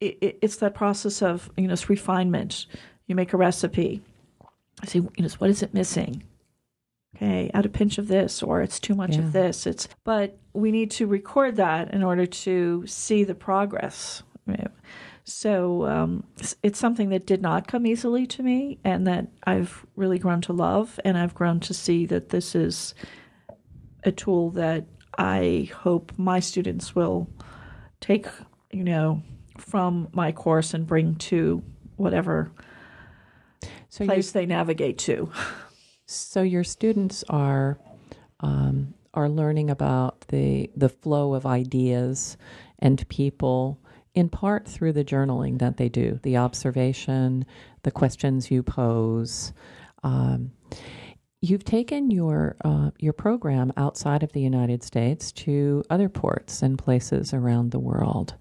it, 0.00 0.38
it's 0.42 0.56
that 0.56 0.74
process 0.74 1.22
of 1.22 1.50
you 1.56 1.66
know 1.66 1.72
it's 1.72 1.88
refinement. 1.88 2.66
You 3.06 3.14
make 3.14 3.32
a 3.32 3.36
recipe. 3.36 4.02
I 4.82 4.86
see 4.86 4.98
you 4.98 5.10
know 5.18 5.28
what 5.38 5.50
is 5.50 5.62
it 5.62 5.74
missing? 5.74 6.22
Okay 7.16 7.50
add 7.54 7.66
a 7.66 7.70
pinch 7.70 7.98
of 7.98 8.06
this 8.08 8.42
or 8.42 8.62
it's 8.62 8.78
too 8.78 8.94
much 8.94 9.14
yeah. 9.14 9.20
of 9.20 9.32
this. 9.32 9.66
It's 9.66 9.88
but 10.04 10.38
we 10.52 10.70
need 10.70 10.90
to 10.92 11.06
record 11.06 11.56
that 11.56 11.92
in 11.92 12.02
order 12.02 12.26
to 12.26 12.86
see 12.86 13.24
the 13.24 13.34
progress. 13.34 14.22
So 15.24 15.86
um, 15.86 16.24
it's 16.62 16.78
something 16.78 17.10
that 17.10 17.26
did 17.26 17.42
not 17.42 17.68
come 17.68 17.86
easily 17.86 18.26
to 18.28 18.42
me 18.42 18.78
and 18.82 19.06
that 19.06 19.26
i've 19.44 19.84
really 19.94 20.18
grown 20.18 20.40
to 20.40 20.52
love 20.52 20.98
and 21.04 21.18
i've 21.18 21.34
grown 21.34 21.60
to 21.60 21.74
see 21.74 22.06
that 22.06 22.30
this 22.30 22.54
is 22.54 22.94
a 24.04 24.12
tool 24.12 24.50
that 24.50 24.86
i 25.18 25.70
hope 25.74 26.12
my 26.16 26.40
students 26.40 26.94
will 26.94 27.28
take 28.00 28.26
you 28.72 28.84
know 28.84 29.22
from 29.58 30.08
my 30.12 30.32
course 30.32 30.74
and 30.74 30.86
bring 30.86 31.16
to 31.16 31.62
whatever 31.96 32.50
so 33.88 34.04
place 34.04 34.30
they 34.30 34.46
navigate 34.46 34.98
to. 34.98 35.30
So 36.06 36.42
your 36.42 36.64
students 36.64 37.24
are 37.28 37.78
um, 38.40 38.94
are 39.14 39.28
learning 39.28 39.70
about 39.70 40.22
the 40.28 40.70
the 40.76 40.88
flow 40.88 41.34
of 41.34 41.44
ideas 41.44 42.36
and 42.78 43.06
people 43.08 43.80
in 44.14 44.28
part 44.28 44.66
through 44.66 44.92
the 44.92 45.04
journaling 45.04 45.58
that 45.58 45.76
they 45.76 45.88
do, 45.88 46.18
the 46.22 46.36
observation, 46.36 47.44
the 47.82 47.90
questions 47.90 48.50
you 48.50 48.62
pose. 48.62 49.52
Um, 50.02 50.52
you've 51.40 51.64
taken 51.64 52.10
your 52.10 52.56
uh, 52.64 52.90
your 52.98 53.12
program 53.12 53.72
outside 53.76 54.22
of 54.22 54.32
the 54.32 54.40
United 54.40 54.82
States 54.82 55.32
to 55.32 55.84
other 55.90 56.08
ports 56.08 56.62
and 56.62 56.78
places 56.78 57.32
around 57.32 57.70
the 57.70 57.78
world, 57.78 58.34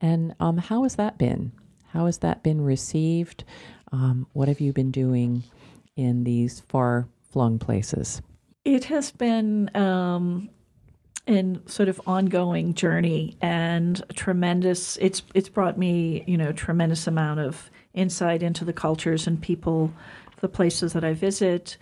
and 0.00 0.34
um, 0.40 0.58
how 0.58 0.82
has 0.82 0.96
that 0.96 1.18
been? 1.18 1.52
How 1.88 2.06
has 2.06 2.18
that 2.18 2.42
been 2.42 2.60
received? 2.60 3.44
Um, 3.92 4.26
what 4.32 4.48
have 4.48 4.60
you 4.60 4.72
been 4.72 4.90
doing 4.90 5.42
in 5.96 6.24
these 6.24 6.60
far 6.60 7.08
flung 7.30 7.58
places? 7.58 8.22
It 8.64 8.84
has 8.84 9.10
been 9.10 9.70
um, 9.74 10.50
an 11.26 11.66
sort 11.66 11.88
of 11.88 12.00
ongoing 12.06 12.74
journey 12.74 13.36
and 13.40 14.02
tremendous. 14.14 14.96
It's 14.98 15.22
it's 15.34 15.48
brought 15.48 15.78
me 15.78 16.24
you 16.26 16.36
know 16.36 16.52
tremendous 16.52 17.06
amount 17.06 17.40
of 17.40 17.70
insight 17.94 18.42
into 18.42 18.64
the 18.64 18.72
cultures 18.72 19.26
and 19.26 19.40
people, 19.40 19.92
the 20.40 20.48
places 20.48 20.92
that 20.92 21.04
I 21.04 21.14
visit. 21.14 21.76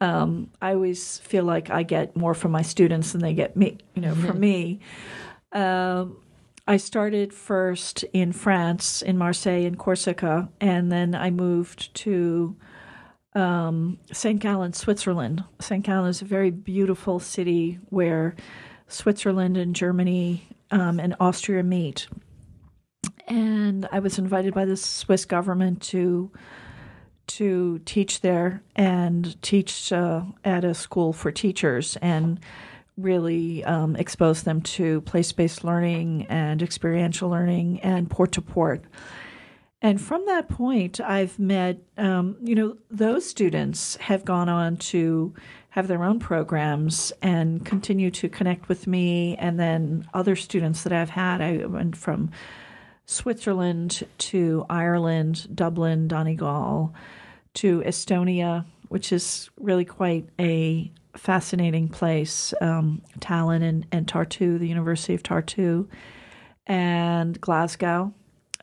Um, 0.00 0.50
I 0.60 0.74
always 0.74 1.18
feel 1.18 1.44
like 1.44 1.70
I 1.70 1.82
get 1.82 2.16
more 2.16 2.34
from 2.34 2.52
my 2.52 2.62
students 2.62 3.12
than 3.12 3.20
they 3.20 3.34
get 3.34 3.56
me, 3.56 3.78
you 3.94 4.02
know, 4.02 4.14
from 4.14 4.40
me. 4.48 4.80
Um, 5.52 6.18
I 6.66 6.78
started 6.78 7.32
first 7.32 8.04
in 8.12 8.32
France, 8.32 9.02
in 9.02 9.18
Marseille 9.18 9.66
and 9.66 9.78
Corsica, 9.78 10.48
and 10.60 10.90
then 10.90 11.14
I 11.14 11.30
moved 11.30 11.94
to 11.96 12.56
um, 13.34 13.98
St. 14.12 14.40
Gallen, 14.40 14.72
Switzerland. 14.72 15.44
St. 15.60 15.84
Gallen 15.84 16.08
is 16.08 16.22
a 16.22 16.26
very 16.26 16.50
beautiful 16.50 17.20
city 17.20 17.78
where 17.90 18.34
Switzerland 18.88 19.56
and 19.56 19.74
Germany 19.74 20.48
um, 20.70 21.00
and 21.00 21.14
Austria 21.20 21.62
meet. 21.62 22.06
And 23.26 23.88
I 23.92 23.98
was 23.98 24.18
invited 24.18 24.54
by 24.54 24.64
the 24.64 24.76
Swiss 24.76 25.24
government 25.24 25.82
to 25.82 26.30
to 27.26 27.80
teach 27.84 28.20
there 28.20 28.62
and 28.76 29.40
teach 29.42 29.92
uh, 29.92 30.22
at 30.44 30.64
a 30.64 30.74
school 30.74 31.12
for 31.12 31.30
teachers 31.32 31.96
and 32.02 32.40
really 32.96 33.64
um, 33.64 33.96
expose 33.96 34.42
them 34.44 34.60
to 34.62 35.00
place 35.02 35.32
based 35.32 35.64
learning 35.64 36.26
and 36.28 36.62
experiential 36.62 37.28
learning 37.28 37.80
and 37.80 38.08
port 38.08 38.32
to 38.32 38.42
port. 38.42 38.84
And 39.82 40.00
from 40.00 40.24
that 40.26 40.48
point, 40.48 40.98
I've 41.00 41.38
met, 41.38 41.78
um, 41.98 42.36
you 42.42 42.54
know, 42.54 42.76
those 42.90 43.28
students 43.28 43.96
have 43.96 44.24
gone 44.24 44.48
on 44.48 44.76
to 44.78 45.34
have 45.70 45.88
their 45.88 46.04
own 46.04 46.20
programs 46.20 47.12
and 47.20 47.66
continue 47.66 48.10
to 48.12 48.28
connect 48.28 48.68
with 48.68 48.86
me. 48.86 49.36
And 49.36 49.60
then 49.60 50.08
other 50.14 50.36
students 50.36 50.84
that 50.84 50.92
I've 50.92 51.10
had, 51.10 51.42
I 51.42 51.66
went 51.66 51.96
from 51.96 52.30
Switzerland 53.06 54.02
to 54.18 54.64
Ireland, 54.70 55.48
Dublin, 55.54 56.08
Donegal, 56.08 56.94
to 57.54 57.80
Estonia, 57.82 58.64
which 58.88 59.12
is 59.12 59.50
really 59.58 59.84
quite 59.84 60.28
a 60.40 60.90
fascinating 61.16 61.88
place, 61.88 62.52
um, 62.60 63.02
Tallinn 63.20 63.62
and, 63.62 63.86
and 63.92 64.06
Tartu, 64.06 64.58
the 64.58 64.68
University 64.68 65.14
of 65.14 65.22
Tartu, 65.22 65.88
and 66.66 67.40
Glasgow, 67.40 68.12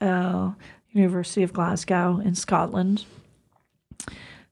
uh, 0.02 0.52
University 0.92 1.44
of 1.44 1.54
Glasgow 1.54 2.20
in 2.24 2.36
Scotland. 2.36 3.06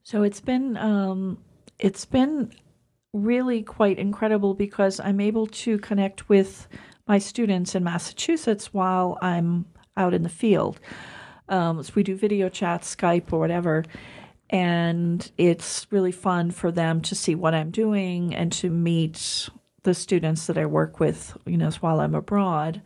So 0.03 0.23
it's 0.23 0.41
been 0.41 0.77
um, 0.77 1.37
it's 1.77 2.05
been 2.05 2.51
really 3.13 3.63
quite 3.63 3.97
incredible 3.97 4.53
because 4.53 4.99
I'm 4.99 5.19
able 5.19 5.47
to 5.47 5.77
connect 5.79 6.29
with 6.29 6.67
my 7.07 7.17
students 7.17 7.75
in 7.75 7.83
Massachusetts 7.83 8.73
while 8.73 9.17
I'm 9.21 9.65
out 9.97 10.13
in 10.13 10.23
the 10.23 10.29
field. 10.29 10.79
Um, 11.47 11.81
so 11.83 11.93
we 11.95 12.03
do 12.03 12.15
video 12.15 12.49
chats, 12.49 12.95
Skype, 12.95 13.33
or 13.33 13.39
whatever 13.39 13.83
and 14.49 15.31
it's 15.37 15.85
really 15.91 16.11
fun 16.11 16.51
for 16.51 16.71
them 16.71 17.01
to 17.01 17.15
see 17.15 17.35
what 17.35 17.53
I'm 17.53 17.69
doing 17.69 18.33
and 18.33 18.51
to 18.53 18.69
meet 18.69 19.49
the 19.83 19.93
students 19.93 20.47
that 20.47 20.57
I 20.57 20.65
work 20.65 20.99
with, 20.99 21.37
you 21.45 21.57
know, 21.57 21.69
while 21.79 21.99
I'm 21.99 22.15
abroad. 22.15 22.81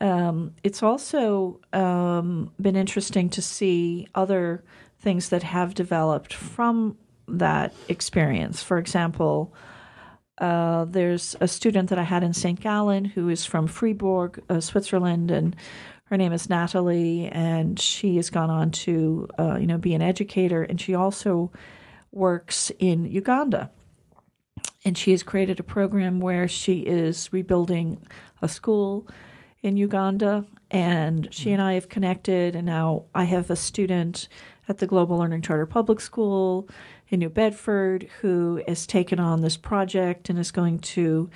Um, 0.00 0.54
it's 0.62 0.82
also 0.82 1.60
um, 1.72 2.52
been 2.60 2.76
interesting 2.76 3.28
to 3.30 3.42
see 3.42 4.06
other 4.14 4.62
things 5.00 5.30
that 5.30 5.42
have 5.42 5.74
developed 5.74 6.32
from 6.32 6.96
that 7.26 7.74
experience. 7.88 8.62
For 8.62 8.78
example, 8.78 9.52
uh, 10.38 10.84
there's 10.84 11.34
a 11.40 11.48
student 11.48 11.90
that 11.90 11.98
I 11.98 12.04
had 12.04 12.22
in 12.22 12.32
St. 12.32 12.60
Gallen 12.60 13.04
who 13.04 13.28
is 13.28 13.44
from 13.44 13.66
Fribourg, 13.66 14.40
uh, 14.48 14.60
Switzerland, 14.60 15.32
and 15.32 15.56
her 16.08 16.16
name 16.16 16.32
is 16.32 16.48
Natalie, 16.48 17.26
and 17.26 17.78
she 17.78 18.16
has 18.16 18.30
gone 18.30 18.48
on 18.48 18.70
to, 18.70 19.28
uh, 19.38 19.56
you 19.56 19.66
know, 19.66 19.76
be 19.76 19.94
an 19.94 20.00
educator, 20.00 20.62
and 20.62 20.80
she 20.80 20.94
also 20.94 21.52
works 22.12 22.72
in 22.78 23.04
Uganda. 23.04 23.70
And 24.84 24.96
she 24.96 25.10
has 25.10 25.22
created 25.22 25.60
a 25.60 25.64
program 25.64 26.18
where 26.18 26.48
she 26.48 26.80
is 26.80 27.30
rebuilding 27.30 28.06
a 28.40 28.48
school 28.48 29.06
in 29.62 29.76
Uganda, 29.76 30.46
and 30.70 31.28
she 31.30 31.52
and 31.52 31.60
I 31.60 31.74
have 31.74 31.90
connected, 31.90 32.56
and 32.56 32.64
now 32.64 33.04
I 33.14 33.24
have 33.24 33.50
a 33.50 33.56
student 33.56 34.28
at 34.66 34.78
the 34.78 34.86
Global 34.86 35.18
Learning 35.18 35.42
Charter 35.42 35.66
Public 35.66 36.00
School 36.00 36.68
in 37.08 37.20
New 37.20 37.30
Bedford 37.30 38.08
who 38.20 38.62
has 38.66 38.86
taken 38.86 39.18
on 39.18 39.40
this 39.40 39.56
project 39.56 40.30
and 40.30 40.38
is 40.38 40.50
going 40.50 40.78
to 40.78 41.28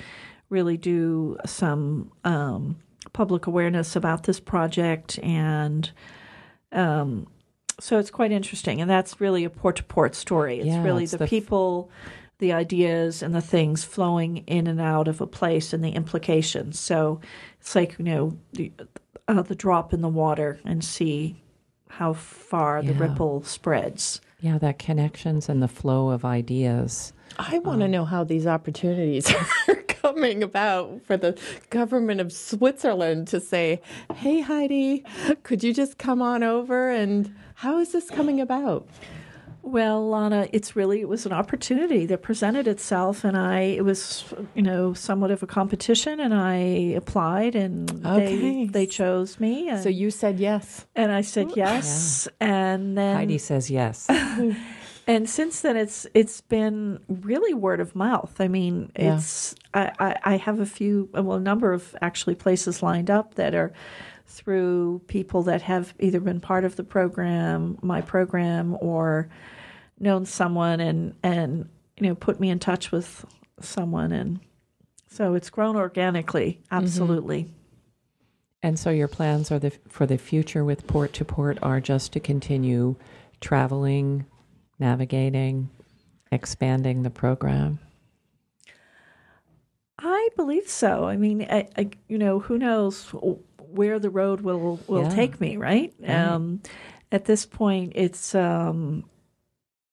really 0.50 0.76
do 0.76 1.36
some 1.46 2.12
um, 2.24 2.76
public 3.12 3.46
awareness 3.46 3.96
about 3.96 4.24
this 4.24 4.40
project. 4.40 5.18
And 5.22 5.90
um, 6.72 7.26
so 7.80 7.98
it's 7.98 8.10
quite 8.10 8.32
interesting. 8.32 8.80
And 8.80 8.90
that's 8.90 9.20
really 9.20 9.44
a 9.44 9.50
port 9.50 9.76
to 9.76 9.84
port 9.84 10.14
story. 10.14 10.58
It's 10.58 10.66
Yeah, 10.66 10.82
really 10.84 11.02
it's 11.04 11.12
the, 11.12 11.18
the 11.18 11.24
f- 11.24 11.30
people. 11.30 11.90
the 12.38 12.52
ideas 12.52 13.22
and 13.22 13.34
the 13.34 13.40
things 13.40 13.84
flowing 13.84 14.38
in 14.48 14.66
and 14.66 14.80
out 14.80 15.06
of 15.08 15.20
a 15.20 15.26
place 15.26 15.72
and 15.72 15.84
the 15.84 15.90
implications. 15.90 16.78
So 16.80 17.20
it's 17.60 17.74
like 17.74 17.96
you 17.98 18.04
know 18.04 18.36
the 18.52 18.72
uh, 19.28 19.42
the 19.42 19.54
drop 19.54 19.92
in 19.94 20.00
the 20.00 20.08
water 20.08 20.58
and 20.64 20.82
see 20.82 21.36
how 21.88 22.14
far 22.14 22.82
the 22.82 22.94
ripple 22.94 23.42
spreads. 23.44 24.20
Yeah, 24.40 24.58
that 24.58 24.78
connections 24.80 25.48
and 25.48 25.62
the 25.62 25.68
flow 25.68 26.08
of 26.08 26.24
ideas. 26.24 27.12
I 27.38 27.58
want 27.60 27.80
to 27.80 27.86
um, 27.86 27.90
know 27.90 28.04
how 28.04 28.24
these 28.24 28.46
opportunities 28.46 29.32
are 29.68 29.74
coming 29.74 30.42
about 30.42 31.02
for 31.04 31.16
the 31.16 31.38
government 31.70 32.20
of 32.20 32.32
Switzerland 32.32 33.28
to 33.28 33.40
say, 33.40 33.80
"Hey 34.14 34.40
Heidi, 34.40 35.04
could 35.42 35.62
you 35.64 35.72
just 35.74 35.98
come 35.98 36.20
on 36.22 36.42
over 36.42 36.90
and 36.90 37.34
how 37.56 37.78
is 37.78 37.92
this 37.92 38.10
coming 38.10 38.40
about?" 38.40 38.86
Well, 39.64 40.08
Lana, 40.08 40.48
it's 40.52 40.74
really 40.74 41.00
it 41.00 41.08
was 41.08 41.24
an 41.24 41.32
opportunity 41.32 42.04
that 42.06 42.20
presented 42.20 42.66
itself, 42.66 43.22
and 43.22 43.36
I 43.36 43.60
it 43.60 43.84
was 43.84 44.24
you 44.54 44.62
know 44.62 44.92
somewhat 44.92 45.30
of 45.30 45.42
a 45.42 45.46
competition, 45.46 46.18
and 46.18 46.34
I 46.34 46.56
applied, 46.96 47.54
and 47.54 48.04
Okay. 48.04 48.36
they 48.40 48.66
they 48.66 48.86
chose 48.86 49.38
me, 49.38 49.68
and, 49.68 49.80
So 49.80 49.88
you 49.88 50.10
said 50.10 50.40
yes. 50.40 50.86
and 50.96 51.12
I 51.12 51.20
said 51.20 51.52
yes, 51.54 52.26
and 52.40 52.98
then 52.98 53.14
Heidi 53.16 53.38
says 53.38 53.70
yes. 53.70 54.08
and 55.06 55.28
since 55.28 55.60
then 55.60 55.76
it's 55.76 56.06
it's 56.14 56.40
been 56.40 57.00
really 57.08 57.54
word 57.54 57.80
of 57.80 57.94
mouth. 57.94 58.40
I 58.40 58.48
mean 58.48 58.92
Yeah. 58.96 59.16
it's 59.16 59.54
I, 59.74 59.92
I 59.98 60.16
i 60.24 60.36
have 60.36 60.60
a 60.60 60.66
few 60.66 61.08
well 61.12 61.34
a 61.34 61.40
number 61.40 61.72
of 61.72 61.94
actually 62.00 62.34
places 62.34 62.82
lined 62.82 63.10
up 63.10 63.34
that 63.34 63.54
are 63.54 63.72
through 64.26 65.02
people 65.08 65.42
that 65.42 65.62
have 65.62 65.92
either 65.98 66.20
been 66.20 66.40
part 66.40 66.64
of 66.64 66.76
the 66.76 66.84
program 66.84 67.78
my 67.82 68.00
program 68.00 68.76
or 68.80 69.28
known 69.98 70.24
someone 70.24 70.80
and 70.80 71.14
and 71.22 71.68
you 71.98 72.08
know 72.08 72.14
put 72.14 72.40
me 72.40 72.50
in 72.50 72.58
touch 72.58 72.90
with 72.90 73.24
someone. 73.60 74.12
And 74.12 74.40
so 75.08 75.34
it's 75.34 75.50
grown 75.50 75.76
organically 75.76 76.60
mm-hmm. 76.64 76.84
absolutely. 76.84 77.48
And 78.62 78.78
so 78.78 78.90
your 78.90 79.08
plans 79.08 79.50
are 79.50 79.58
the 79.58 79.72
for 79.88 80.06
the 80.06 80.18
future 80.18 80.64
with 80.64 80.86
Port 80.86 81.12
to 81.14 81.24
Port 81.24 81.58
are 81.62 81.80
just 81.80 82.12
to 82.12 82.20
continue 82.20 82.96
traveling, 83.40 84.26
navigating, 84.82 85.70
expanding 86.30 87.02
the 87.02 87.10
program. 87.10 87.78
I 89.98 90.28
believe 90.36 90.68
so. 90.68 91.04
I 91.04 91.16
mean, 91.16 91.42
I, 91.48 91.68
I, 91.78 91.90
you 92.08 92.18
know, 92.18 92.40
who 92.40 92.58
knows 92.58 93.08
where 93.58 93.98
the 93.98 94.10
road 94.10 94.40
will 94.40 94.80
will 94.86 95.04
Yeah. 95.04 95.14
take 95.14 95.40
me, 95.40 95.56
right? 95.56 95.94
Right. 96.00 96.10
Um, 96.10 96.60
at 97.10 97.24
this 97.24 97.46
point, 97.46 97.92
it's 97.94 98.34
um, 98.34 99.04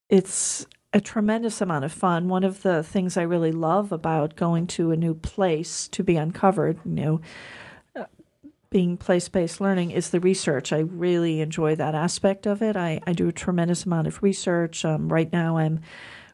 it's 0.09 0.65
a 0.91 0.99
tremendous 0.99 1.61
amount 1.61 1.85
of 1.85 1.91
fun. 1.91 2.27
One 2.27 2.43
of 2.43 2.63
the 2.63 2.81
things 2.81 3.15
I 3.17 3.21
really 3.21 3.51
love 3.51 3.91
about 3.91 4.35
going 4.35 4.65
to 4.67 4.91
a 4.91 4.97
new 4.97 5.13
place 5.13 5.87
to 5.89 6.03
be 6.03 6.15
uncovered, 6.15 6.79
you 6.83 6.91
know, 6.91 7.21
being 8.71 8.97
place 8.97 9.27
based 9.29 9.59
learning 9.59 9.91
is 9.91 10.11
the 10.11 10.19
research. 10.19 10.71
I 10.71 10.79
really 10.79 11.41
enjoy 11.41 11.75
that 11.75 11.95
aspect 11.95 12.45
of 12.45 12.61
it. 12.61 12.75
I, 12.75 13.01
I 13.07 13.13
do 13.13 13.27
a 13.27 13.33
tremendous 13.33 13.85
amount 13.85 14.07
of 14.07 14.21
research. 14.21 14.85
Um, 14.85 15.11
right 15.11 15.31
now, 15.31 15.57
I'm 15.57 15.81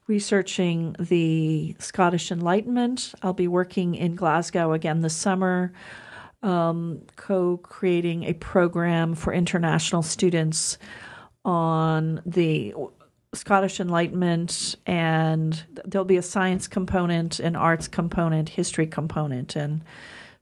researching 0.08 0.95
the 1.00 1.76
Scottish 1.80 2.32
Enlightenment. 2.32 3.13
I'll 3.21 3.34
be 3.34 3.48
working 3.48 3.95
in 3.95 4.15
Glasgow 4.15 4.74
again 4.74 5.02
this 5.02 5.15
summer, 5.15 5.71
um, 6.43 7.04
co 7.15 7.58
creating 7.58 8.24
a 8.24 8.34
program 8.34 9.15
for 9.15 9.34
international 9.34 10.04
students 10.04 10.78
on 11.45 12.21
the 12.26 12.74
Scottish 13.34 13.80
Enlightenment, 13.80 14.76
and 14.86 15.63
there'll 15.86 16.06
be 16.06 16.17
a 16.17 16.21
science 16.21 16.67
component, 16.67 17.39
an 17.39 17.56
arts 17.56 17.88
component, 17.88 18.50
history 18.50 18.88
component, 18.88 19.56
and 19.56 19.84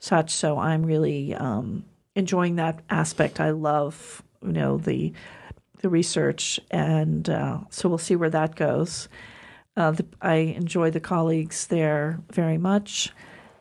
such. 0.03 0.31
So 0.31 0.59
I'm 0.59 0.85
really 0.85 1.33
um, 1.33 1.85
enjoying 2.13 2.57
that 2.57 2.81
aspect. 2.89 3.39
I 3.39 3.51
love, 3.51 4.21
you 4.41 4.51
know, 4.51 4.77
the 4.77 5.13
the 5.79 5.89
research, 5.89 6.61
and 6.71 7.29
uh, 7.29 7.59
so 7.69 7.89
we'll 7.89 7.97
see 7.97 8.15
where 8.15 8.29
that 8.29 8.55
goes. 8.55 9.09
Uh, 9.75 9.91
the, 9.91 10.05
I 10.21 10.35
enjoy 10.35 10.91
the 10.91 11.01
colleagues 11.01 11.67
there 11.67 12.21
very 12.31 12.57
much, 12.57 13.11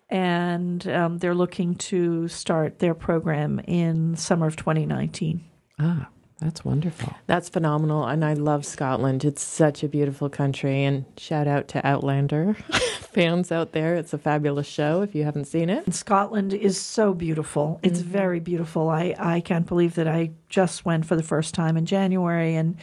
and 0.09 0.87
um, 0.89 1.19
they're 1.19 1.35
looking 1.35 1.75
to 1.77 2.29
start 2.29 2.79
their 2.79 2.95
program 2.95 3.61
in 3.67 4.17
summer 4.17 4.47
of 4.47 4.55
2019. 4.55 5.45
Ah, 5.81 6.09
that's 6.43 6.65
wonderful. 6.65 7.15
That's 7.27 7.49
phenomenal. 7.49 8.05
And 8.05 8.25
I 8.25 8.35
love 8.35 8.67
Scotland. 8.67 9.25
It's 9.25 9.43
such 9.43 9.85
a 9.85 9.89
beautiful 9.89 10.29
country. 10.29 10.85
And 10.85 11.05
shout 11.17 11.47
out 11.47 11.69
to 11.69 11.87
Outlander 11.87 12.55
fans 13.13 13.53
out 13.53 13.73
there. 13.73 13.95
It's 13.95 14.13
a 14.13 14.19
fabulous 14.19 14.67
show 14.67 15.03
if 15.03 15.15
you 15.15 15.23
haven't 15.25 15.45
seen 15.45 15.71
it. 15.71 15.95
Scotland 15.95 16.53
is 16.53 16.81
so 16.81 17.15
beautiful. 17.15 17.79
It's 17.83 18.01
very 18.01 18.41
beautiful. 18.41 18.89
I, 18.89 19.15
I 19.19 19.41
can't 19.41 19.67
believe 19.67 19.95
that 19.95 20.09
I 20.09 20.31
just 20.49 20.85
went 20.85 21.07
for 21.07 21.15
the 21.15 21.23
first 21.23 21.55
time 21.55 21.77
in 21.77 21.87
January, 21.87 22.57
and 22.57 22.77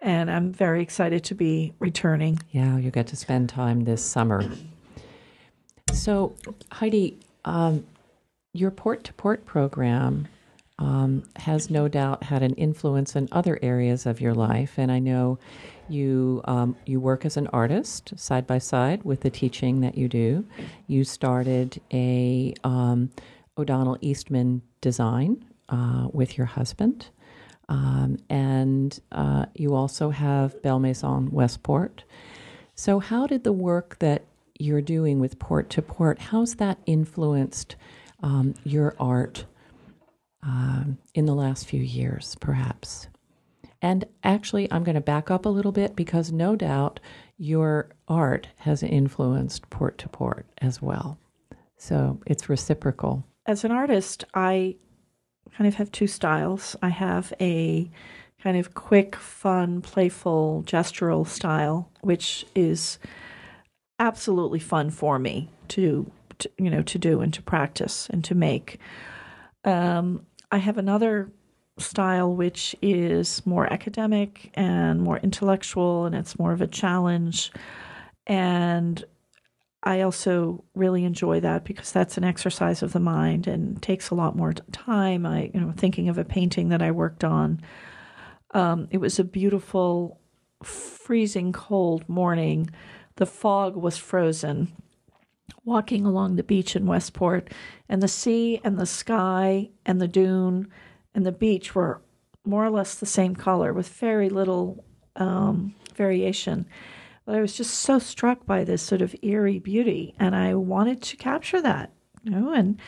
and 0.00 0.30
I'm 0.30 0.52
very 0.52 0.82
excited 0.82 1.24
to 1.24 1.34
be 1.34 1.72
returning. 1.78 2.40
Yeah, 2.50 2.76
you 2.76 2.90
get 2.90 3.06
to 3.08 3.16
spend 3.16 3.48
time 3.48 3.84
this 3.84 4.04
summer. 4.04 4.44
So, 5.92 6.34
Heidi, 6.72 7.18
um, 7.44 7.86
your 8.52 8.70
port 8.70 9.04
to 9.04 9.12
port 9.12 9.46
program 9.46 10.28
um, 10.82 11.22
has 11.36 11.70
no 11.70 11.86
doubt 11.86 12.24
had 12.24 12.42
an 12.42 12.54
influence 12.54 13.14
in 13.14 13.28
other 13.30 13.56
areas 13.62 14.04
of 14.04 14.20
your 14.20 14.34
life, 14.34 14.78
and 14.78 14.90
I 14.90 14.98
know 14.98 15.38
you 15.88 16.40
um, 16.44 16.74
you 16.86 16.98
work 16.98 17.24
as 17.24 17.36
an 17.36 17.46
artist 17.48 18.12
side 18.16 18.46
by 18.46 18.58
side 18.58 19.04
with 19.04 19.20
the 19.20 19.30
teaching 19.30 19.80
that 19.80 19.96
you 19.96 20.08
do. 20.08 20.44
You 20.88 21.04
started 21.04 21.80
a 21.92 22.54
um, 22.64 23.10
O'Donnell 23.56 23.98
Eastman 24.00 24.62
design 24.80 25.44
uh, 25.68 26.08
with 26.12 26.36
your 26.36 26.46
husband. 26.46 27.06
Um, 27.68 28.18
and 28.28 28.98
uh, 29.12 29.46
you 29.54 29.74
also 29.74 30.10
have 30.10 30.60
Belle 30.62 30.80
Maison 30.80 31.30
Westport. 31.30 32.02
So, 32.74 32.98
how 32.98 33.28
did 33.28 33.44
the 33.44 33.52
work 33.52 33.98
that 34.00 34.24
you're 34.58 34.82
doing 34.82 35.20
with 35.20 35.38
Port 35.38 35.70
to 35.70 35.82
Port, 35.82 36.18
how's 36.18 36.56
that 36.56 36.78
influenced 36.86 37.76
um, 38.22 38.54
your 38.64 38.96
art 38.98 39.44
um, 40.42 40.98
in 41.14 41.26
the 41.26 41.34
last 41.34 41.66
few 41.66 41.82
years, 41.82 42.36
perhaps? 42.40 43.08
And 43.80 44.04
actually, 44.22 44.70
I'm 44.70 44.84
going 44.84 44.94
to 44.94 45.00
back 45.00 45.30
up 45.30 45.44
a 45.44 45.50
little 45.50 45.72
bit 45.72 45.96
because 45.96 46.30
no 46.30 46.54
doubt 46.54 47.00
your 47.36 47.90
art 48.06 48.48
has 48.58 48.82
influenced 48.82 49.68
Port 49.70 49.98
to 49.98 50.08
Port 50.08 50.46
as 50.58 50.80
well. 50.80 51.18
So, 51.76 52.20
it's 52.26 52.48
reciprocal. 52.48 53.24
As 53.44 53.64
an 53.64 53.72
artist, 53.72 54.24
I 54.34 54.76
kind 55.56 55.66
of 55.66 55.74
have 55.74 55.90
two 55.90 56.06
styles. 56.06 56.76
I 56.80 56.90
have 56.90 57.32
a 57.40 57.90
kind 58.42 58.56
of 58.56 58.74
quick, 58.74 59.16
fun, 59.16 59.80
playful, 59.80 60.64
gestural 60.66 61.26
style, 61.26 61.90
which 62.00 62.44
is 62.54 62.98
absolutely 63.98 64.58
fun 64.58 64.90
for 64.90 65.18
me 65.18 65.48
to, 65.68 66.10
to 66.38 66.50
you 66.58 66.70
know 66.70 66.82
to 66.82 66.98
do 66.98 67.20
and 67.20 67.32
to 67.34 67.42
practice 67.42 68.08
and 68.10 68.24
to 68.24 68.34
make. 68.34 68.78
Um, 69.64 70.26
I 70.52 70.58
have 70.58 70.76
another 70.76 71.32
style 71.78 72.36
which 72.36 72.76
is 72.82 73.44
more 73.46 73.72
academic 73.72 74.50
and 74.54 75.00
more 75.00 75.16
intellectual, 75.16 76.04
and 76.04 76.14
it's 76.14 76.38
more 76.38 76.52
of 76.52 76.60
a 76.60 76.66
challenge. 76.66 77.50
And 78.26 79.02
I 79.82 80.02
also 80.02 80.62
really 80.74 81.04
enjoy 81.04 81.40
that 81.40 81.64
because 81.64 81.90
that's 81.90 82.18
an 82.18 82.24
exercise 82.24 82.82
of 82.82 82.92
the 82.92 83.00
mind 83.00 83.46
and 83.46 83.82
takes 83.82 84.10
a 84.10 84.14
lot 84.14 84.36
more 84.36 84.52
time. 84.52 85.24
I, 85.24 85.50
you 85.54 85.60
know, 85.60 85.72
thinking 85.74 86.10
of 86.10 86.18
a 86.18 86.24
painting 86.24 86.68
that 86.68 86.82
I 86.82 86.90
worked 86.90 87.24
on. 87.24 87.62
Um, 88.52 88.86
it 88.90 88.98
was 88.98 89.18
a 89.18 89.24
beautiful, 89.24 90.20
freezing 90.62 91.52
cold 91.52 92.06
morning. 92.08 92.70
The 93.16 93.26
fog 93.26 93.74
was 93.74 93.96
frozen, 93.96 94.70
walking 95.64 96.04
along 96.04 96.36
the 96.36 96.42
beach 96.42 96.76
in 96.76 96.86
Westport, 96.86 97.50
and 97.88 98.02
the 98.02 98.08
sea 98.08 98.60
and 98.64 98.78
the 98.78 98.86
sky 98.86 99.70
and 99.86 100.00
the 100.00 100.08
dune 100.08 100.68
and 101.14 101.26
the 101.26 101.32
beach 101.32 101.74
were 101.74 102.02
more 102.44 102.64
or 102.64 102.70
less 102.70 102.94
the 102.94 103.06
same 103.06 103.36
color 103.36 103.72
with 103.72 103.88
very 103.88 104.28
little 104.28 104.84
um, 105.16 105.74
variation. 105.94 106.66
But 107.24 107.36
I 107.36 107.40
was 107.40 107.56
just 107.56 107.74
so 107.74 107.98
struck 107.98 108.44
by 108.46 108.64
this 108.64 108.82
sort 108.82 109.02
of 109.02 109.14
eerie 109.22 109.60
beauty, 109.60 110.14
and 110.18 110.34
I 110.34 110.54
wanted 110.54 111.02
to 111.02 111.16
capture 111.16 111.62
that, 111.62 111.92
you 112.22 112.30
know, 112.30 112.52
and 112.52 112.80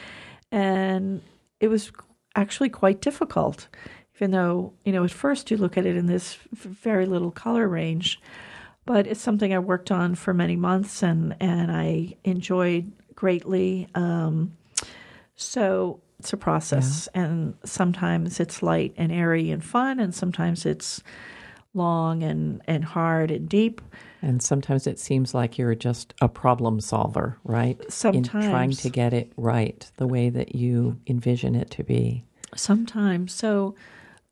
and 0.50 1.22
it 1.60 1.68
was 1.68 1.92
actually 2.34 2.68
quite 2.68 3.00
difficult, 3.00 3.68
even 4.16 4.32
though 4.32 4.72
you 4.84 4.92
know 4.92 5.04
at 5.04 5.12
first 5.12 5.50
you 5.50 5.56
look 5.56 5.78
at 5.78 5.86
it 5.86 5.96
in 5.96 6.06
this 6.06 6.36
very 6.52 7.06
little 7.06 7.30
color 7.30 7.68
range, 7.68 8.20
but 8.86 9.06
it's 9.06 9.20
something 9.20 9.54
I 9.54 9.58
worked 9.58 9.90
on 9.90 10.14
for 10.14 10.34
many 10.34 10.56
months, 10.56 11.02
and 11.02 11.36
and 11.40 11.70
I 11.72 12.16
enjoyed 12.24 12.92
greatly. 13.14 13.88
Um, 13.94 14.56
so 15.36 16.00
it's 16.18 16.32
a 16.32 16.36
process, 16.36 17.08
yeah. 17.14 17.22
and 17.22 17.54
sometimes 17.64 18.40
it's 18.40 18.62
light 18.62 18.94
and 18.96 19.12
airy 19.12 19.50
and 19.50 19.64
fun, 19.64 20.00
and 20.00 20.14
sometimes 20.14 20.64
it's 20.66 21.02
long 21.74 22.22
and, 22.22 22.62
and 22.66 22.84
hard 22.84 23.30
and 23.30 23.48
deep. 23.48 23.80
And 24.22 24.42
sometimes 24.42 24.86
it 24.86 24.98
seems 24.98 25.34
like 25.34 25.58
you're 25.58 25.74
just 25.74 26.14
a 26.22 26.28
problem 26.28 26.80
solver, 26.80 27.38
right? 27.44 27.78
Sometimes. 27.92 28.44
In 28.44 28.50
trying 28.50 28.70
to 28.70 28.88
get 28.88 29.12
it 29.12 29.32
right 29.36 29.90
the 29.96 30.06
way 30.06 30.30
that 30.30 30.54
you 30.54 30.98
envision 31.06 31.54
it 31.54 31.70
to 31.72 31.84
be. 31.84 32.24
Sometimes. 32.54 33.34
So 33.34 33.74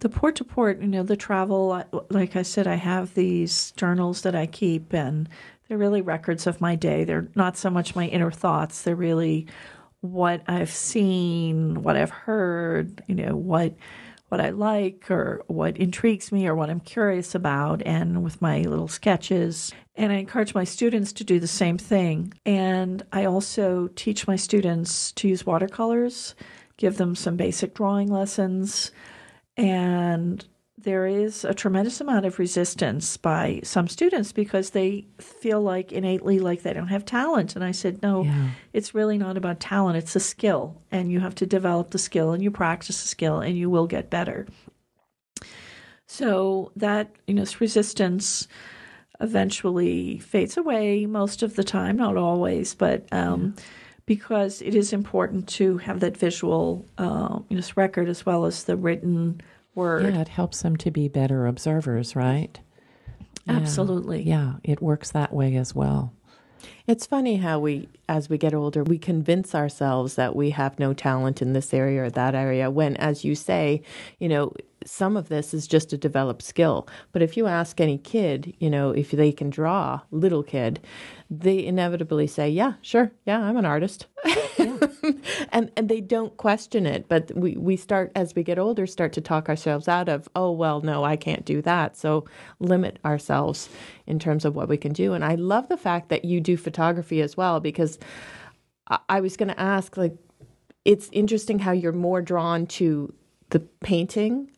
the 0.02 0.08
port 0.08 0.36
to 0.36 0.44
port, 0.44 0.80
you 0.80 0.88
know, 0.88 1.04
the 1.04 1.16
travel, 1.16 1.82
like 2.10 2.34
I 2.34 2.42
said, 2.42 2.66
I 2.66 2.74
have 2.74 3.14
these 3.14 3.70
journals 3.72 4.22
that 4.22 4.34
I 4.34 4.46
keep, 4.46 4.92
and 4.92 5.28
they're 5.66 5.78
really 5.78 6.02
records 6.02 6.46
of 6.46 6.60
my 6.60 6.74
day. 6.74 7.04
They're 7.04 7.28
not 7.36 7.56
so 7.56 7.70
much 7.70 7.94
my 7.94 8.06
inner 8.08 8.32
thoughts, 8.32 8.82
they're 8.82 8.96
really 8.96 9.46
what 10.00 10.42
I've 10.48 10.72
seen, 10.72 11.84
what 11.84 11.96
I've 11.96 12.10
heard, 12.10 13.02
you 13.06 13.14
know, 13.14 13.36
what 13.36 13.74
what 14.28 14.40
I 14.40 14.48
like 14.48 15.10
or 15.10 15.44
what 15.46 15.76
intrigues 15.76 16.32
me 16.32 16.46
or 16.46 16.54
what 16.54 16.70
I'm 16.70 16.80
curious 16.80 17.34
about, 17.34 17.82
and 17.84 18.24
with 18.24 18.40
my 18.40 18.62
little 18.62 18.88
sketches. 18.88 19.74
And 19.94 20.10
I 20.10 20.16
encourage 20.16 20.54
my 20.54 20.64
students 20.64 21.12
to 21.14 21.24
do 21.24 21.38
the 21.38 21.46
same 21.46 21.76
thing. 21.76 22.32
And 22.46 23.04
I 23.12 23.26
also 23.26 23.90
teach 23.94 24.26
my 24.26 24.36
students 24.36 25.12
to 25.12 25.28
use 25.28 25.44
watercolors, 25.44 26.34
give 26.78 26.96
them 26.96 27.14
some 27.14 27.36
basic 27.36 27.74
drawing 27.74 28.08
lessons, 28.08 28.90
and 29.56 30.44
there 30.78 31.06
is 31.06 31.44
a 31.44 31.54
tremendous 31.54 32.00
amount 32.00 32.26
of 32.26 32.38
resistance 32.38 33.16
by 33.16 33.60
some 33.62 33.88
students 33.88 34.32
because 34.32 34.70
they 34.70 35.06
feel 35.18 35.60
like 35.60 35.92
innately 35.92 36.38
like 36.38 36.62
they 36.62 36.72
don't 36.72 36.88
have 36.88 37.04
talent. 37.04 37.54
And 37.54 37.64
I 37.64 37.70
said, 37.70 38.02
no, 38.02 38.24
yeah. 38.24 38.50
it's 38.72 38.94
really 38.94 39.16
not 39.16 39.36
about 39.36 39.60
talent, 39.60 39.96
it's 39.96 40.16
a 40.16 40.20
skill. 40.20 40.82
And 40.90 41.12
you 41.12 41.20
have 41.20 41.34
to 41.36 41.46
develop 41.46 41.90
the 41.90 41.98
skill 41.98 42.32
and 42.32 42.42
you 42.42 42.50
practice 42.50 43.02
the 43.02 43.08
skill 43.08 43.40
and 43.40 43.56
you 43.56 43.70
will 43.70 43.86
get 43.86 44.10
better. 44.10 44.46
So 46.06 46.72
that, 46.76 47.14
you 47.26 47.34
know, 47.34 47.44
resistance 47.60 48.48
eventually 49.20 50.18
fades 50.18 50.56
away 50.56 51.06
most 51.06 51.42
of 51.42 51.54
the 51.54 51.64
time, 51.64 51.96
not 51.96 52.16
always, 52.16 52.74
but 52.74 53.06
um, 53.12 53.54
yeah. 53.56 53.62
Because 54.14 54.60
it 54.60 54.74
is 54.74 54.92
important 54.92 55.48
to 55.48 55.78
have 55.78 56.00
that 56.00 56.14
visual 56.14 56.84
uh, 56.98 57.38
you 57.48 57.56
know, 57.56 57.62
record 57.76 58.10
as 58.10 58.26
well 58.26 58.44
as 58.44 58.64
the 58.64 58.76
written 58.76 59.40
word. 59.74 60.02
Yeah, 60.02 60.20
it 60.20 60.28
helps 60.28 60.60
them 60.60 60.76
to 60.76 60.90
be 60.90 61.08
better 61.08 61.46
observers, 61.46 62.14
right? 62.14 62.60
Absolutely. 63.48 64.22
Yeah, 64.22 64.56
yeah, 64.62 64.72
it 64.72 64.82
works 64.82 65.10
that 65.12 65.32
way 65.32 65.56
as 65.56 65.74
well. 65.74 66.12
It's 66.86 67.06
funny 67.06 67.36
how 67.36 67.58
we, 67.58 67.88
as 68.06 68.28
we 68.28 68.36
get 68.36 68.52
older, 68.52 68.84
we 68.84 68.98
convince 68.98 69.54
ourselves 69.54 70.16
that 70.16 70.36
we 70.36 70.50
have 70.50 70.78
no 70.78 70.92
talent 70.92 71.40
in 71.40 71.54
this 71.54 71.72
area 71.72 72.04
or 72.04 72.10
that 72.10 72.34
area, 72.34 72.70
when, 72.70 72.98
as 72.98 73.24
you 73.24 73.34
say, 73.34 73.82
you 74.18 74.28
know, 74.28 74.52
some 74.86 75.16
of 75.16 75.28
this 75.28 75.54
is 75.54 75.66
just 75.66 75.92
a 75.92 75.98
developed 75.98 76.42
skill. 76.42 76.88
But 77.12 77.22
if 77.22 77.36
you 77.36 77.46
ask 77.46 77.80
any 77.80 77.98
kid, 77.98 78.54
you 78.58 78.70
know, 78.70 78.90
if 78.90 79.10
they 79.10 79.32
can 79.32 79.50
draw, 79.50 80.00
little 80.10 80.42
kid, 80.42 80.80
they 81.30 81.64
inevitably 81.64 82.26
say, 82.26 82.48
"Yeah, 82.48 82.74
sure, 82.82 83.12
yeah, 83.26 83.40
I'm 83.40 83.56
an 83.56 83.64
artist," 83.64 84.06
yeah. 84.58 84.76
and 85.52 85.70
and 85.76 85.88
they 85.88 86.00
don't 86.00 86.36
question 86.36 86.86
it. 86.86 87.08
But 87.08 87.32
we 87.34 87.56
we 87.56 87.76
start 87.76 88.12
as 88.14 88.34
we 88.34 88.42
get 88.42 88.58
older, 88.58 88.86
start 88.86 89.12
to 89.14 89.20
talk 89.20 89.48
ourselves 89.48 89.88
out 89.88 90.08
of, 90.08 90.28
"Oh 90.36 90.52
well, 90.52 90.80
no, 90.80 91.04
I 91.04 91.16
can't 91.16 91.44
do 91.44 91.62
that." 91.62 91.96
So 91.96 92.24
limit 92.60 92.98
ourselves 93.04 93.68
in 94.06 94.18
terms 94.18 94.44
of 94.44 94.54
what 94.54 94.68
we 94.68 94.76
can 94.76 94.92
do. 94.92 95.12
And 95.12 95.24
I 95.24 95.34
love 95.34 95.68
the 95.68 95.76
fact 95.76 96.08
that 96.10 96.24
you 96.24 96.40
do 96.40 96.56
photography 96.56 97.22
as 97.22 97.36
well 97.36 97.60
because 97.60 97.98
I, 98.88 98.98
I 99.08 99.20
was 99.20 99.36
going 99.36 99.48
to 99.48 99.60
ask, 99.60 99.96
like, 99.96 100.14
it's 100.84 101.08
interesting 101.12 101.58
how 101.58 101.72
you're 101.72 101.92
more 101.92 102.22
drawn 102.22 102.66
to 102.66 103.14
the 103.50 103.60
painting 103.60 104.50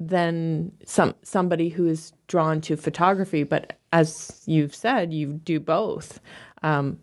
than 0.00 0.72
some 0.86 1.14
somebody 1.22 1.68
who 1.68 1.86
is 1.86 2.12
drawn 2.26 2.60
to 2.62 2.76
photography. 2.76 3.42
But 3.42 3.78
as 3.92 4.42
you've 4.46 4.74
said, 4.74 5.12
you 5.12 5.34
do 5.34 5.60
both. 5.60 6.18
Um, 6.62 6.98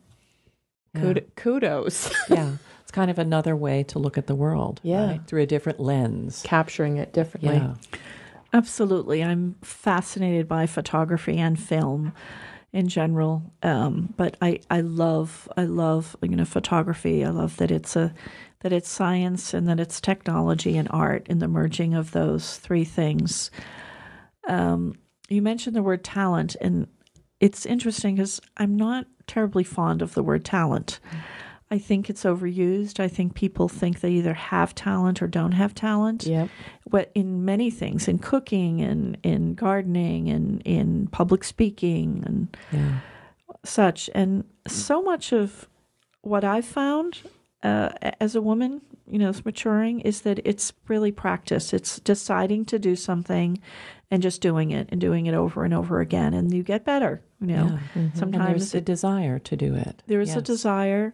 yeah. 0.95 1.19
Kudos. 1.35 2.11
yeah. 2.29 2.53
It's 2.81 2.91
kind 2.91 3.11
of 3.11 3.19
another 3.19 3.55
way 3.55 3.83
to 3.83 3.99
look 3.99 4.17
at 4.17 4.27
the 4.27 4.35
world. 4.35 4.81
Yeah. 4.83 5.07
Right? 5.07 5.27
Through 5.27 5.43
a 5.43 5.45
different 5.45 5.79
lens. 5.79 6.41
Capturing 6.43 6.97
it 6.97 7.13
differently. 7.13 7.55
Yeah. 7.55 7.75
Absolutely. 8.53 9.23
I'm 9.23 9.55
fascinated 9.61 10.47
by 10.47 10.65
photography 10.65 11.37
and 11.37 11.59
film 11.59 12.13
in 12.73 12.87
general. 12.87 13.53
Um, 13.63 14.13
but 14.17 14.37
I, 14.41 14.59
I 14.69 14.81
love 14.81 15.47
I 15.57 15.63
love 15.63 16.15
you 16.21 16.35
know 16.35 16.45
photography. 16.45 17.23
I 17.23 17.29
love 17.29 17.57
that 17.57 17.71
it's 17.71 17.95
a 17.95 18.13
that 18.61 18.73
it's 18.73 18.89
science 18.89 19.53
and 19.53 19.67
that 19.69 19.79
it's 19.79 20.01
technology 20.01 20.77
and 20.77 20.87
art 20.91 21.27
and 21.29 21.41
the 21.41 21.47
merging 21.47 21.93
of 21.93 22.11
those 22.11 22.57
three 22.57 22.83
things. 22.83 23.51
Um, 24.47 24.95
you 25.29 25.41
mentioned 25.41 25.75
the 25.75 25.83
word 25.83 26.03
talent, 26.03 26.55
and 26.61 26.87
it's 27.39 27.65
interesting 27.65 28.15
because 28.15 28.41
I'm 28.57 28.75
not 28.75 29.05
terribly 29.27 29.63
fond 29.63 30.01
of 30.01 30.13
the 30.13 30.23
word 30.23 30.45
talent. 30.45 30.99
I 31.69 31.77
think 31.77 32.09
it's 32.09 32.23
overused. 32.23 32.99
I 32.99 33.07
think 33.07 33.33
people 33.33 33.67
think 33.67 33.99
they 33.99 34.11
either 34.11 34.33
have 34.33 34.73
talent 34.73 35.21
or 35.21 35.27
don't 35.27 35.51
have 35.51 35.75
talent. 35.75 36.25
Yep. 36.25 36.49
But 36.89 37.11
in 37.13 37.43
many 37.43 37.69
things, 37.69 38.07
in 38.07 38.19
cooking 38.19 38.81
and 38.81 39.17
in 39.23 39.53
gardening 39.53 40.29
and 40.29 40.61
in 40.63 41.07
public 41.07 41.43
speaking 41.43 42.23
and 42.25 42.57
yeah. 42.71 42.99
such. 43.65 44.09
And 44.15 44.45
so 44.65 45.01
much 45.01 45.33
of 45.33 45.67
what 46.21 46.43
I've 46.43 46.65
found 46.65 47.19
uh, 47.63 47.89
as 48.21 48.35
a 48.35 48.41
woman, 48.41 48.81
you 49.09 49.19
know, 49.19 49.33
maturing 49.43 49.99
is 50.01 50.21
that 50.21 50.39
it's 50.45 50.71
really 50.87 51.11
practice. 51.11 51.73
It's 51.73 51.99
deciding 51.99 52.65
to 52.65 52.79
do 52.79 52.95
something 52.95 53.59
and 54.09 54.21
just 54.23 54.41
doing 54.41 54.71
it 54.71 54.87
and 54.91 55.01
doing 55.01 55.25
it 55.25 55.33
over 55.33 55.65
and 55.65 55.73
over 55.73 55.99
again, 55.99 56.33
and 56.33 56.53
you 56.53 56.63
get 56.63 56.85
better. 56.85 57.21
You 57.41 57.47
know, 57.47 57.65
yeah. 57.65 58.01
mm-hmm. 58.03 58.17
sometimes 58.17 58.45
and 58.45 58.47
there's 58.47 58.75
a 58.75 58.81
desire 58.81 59.39
to 59.39 59.55
do 59.55 59.75
it. 59.75 60.01
There 60.07 60.21
is 60.21 60.29
yes. 60.29 60.37
a 60.37 60.41
desire, 60.41 61.13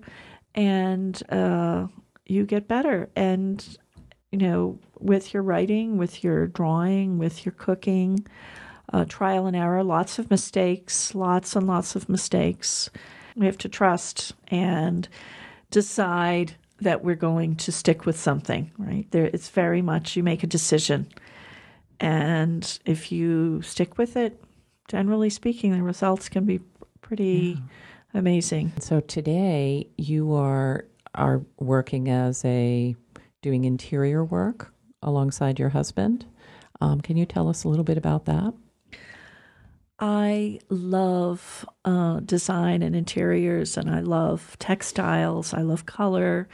and 0.56 1.22
uh, 1.32 1.88
you 2.26 2.46
get 2.46 2.68
better. 2.68 3.10
And 3.16 3.78
you 4.32 4.39
know, 4.39 4.80
with 5.00 5.34
your 5.34 5.44
writing, 5.44 5.98
with 5.98 6.24
your 6.24 6.48
drawing, 6.48 7.20
with 7.20 7.46
your 7.46 7.54
cooking, 7.54 8.26
uh, 8.92 9.06
trial 9.06 9.46
and 9.46 9.56
error, 9.56 9.84
lots 9.84 10.18
of 10.18 10.32
mistakes, 10.32 11.13
lots 11.13 11.56
and 11.56 11.68
lots 11.68 11.96
of 11.96 12.10
mistakes. 12.10 12.89
We 13.36 13.46
have 13.46 13.58
to 13.60 13.70
trust 13.70 14.34
and 14.48 15.08
decide 15.71 16.56
that 16.82 17.04
we're 17.04 17.15
going 17.15 17.56
to 17.58 17.71
stick 17.71 18.06
with 18.06 18.19
something, 18.19 18.71
right? 18.77 19.06
There, 19.12 19.25
it's 19.25 19.50
very 19.50 19.82
much 19.82 20.15
you 20.15 20.23
make 20.23 20.44
a 20.44 20.48
decision. 20.48 21.08
And 22.00 22.80
if 22.86 23.12
you 23.12 23.62
stick 23.62 23.98
with 23.98 24.17
it, 24.17 24.44
generally 24.88 25.30
speaking, 25.30 25.71
the 25.71 25.82
results 25.82 26.27
can 26.27 26.46
be 26.46 26.60
pretty 27.02 27.58
yeah. 27.58 27.63
Amazing. 28.14 28.74
So 28.80 29.00
today 29.00 29.88
you 29.98 30.34
are 30.34 30.86
are 31.16 31.42
working 31.60 32.10
as 32.10 32.44
a 32.44 32.96
doing 33.42 33.66
interior 33.66 34.24
work 34.24 34.74
alongside 35.02 35.60
your 35.60 35.70
husband. 35.70 36.26
Um, 36.82 37.02
can 37.02 37.18
you 37.18 37.26
tell 37.26 37.50
us 37.50 37.64
a 37.64 37.70
little 37.70 37.84
bit 37.84 37.98
about 37.98 38.26
that? 38.26 38.54
I 40.00 40.60
love 40.70 41.66
uh, 41.86 42.20
design 42.22 42.82
and 42.82 42.96
interiors, 42.96 43.78
and 43.78 43.90
I 43.90 44.00
love 44.00 44.58
textiles. 44.60 45.54
I 45.54 45.62
love 45.62 45.86
color. 45.86 46.50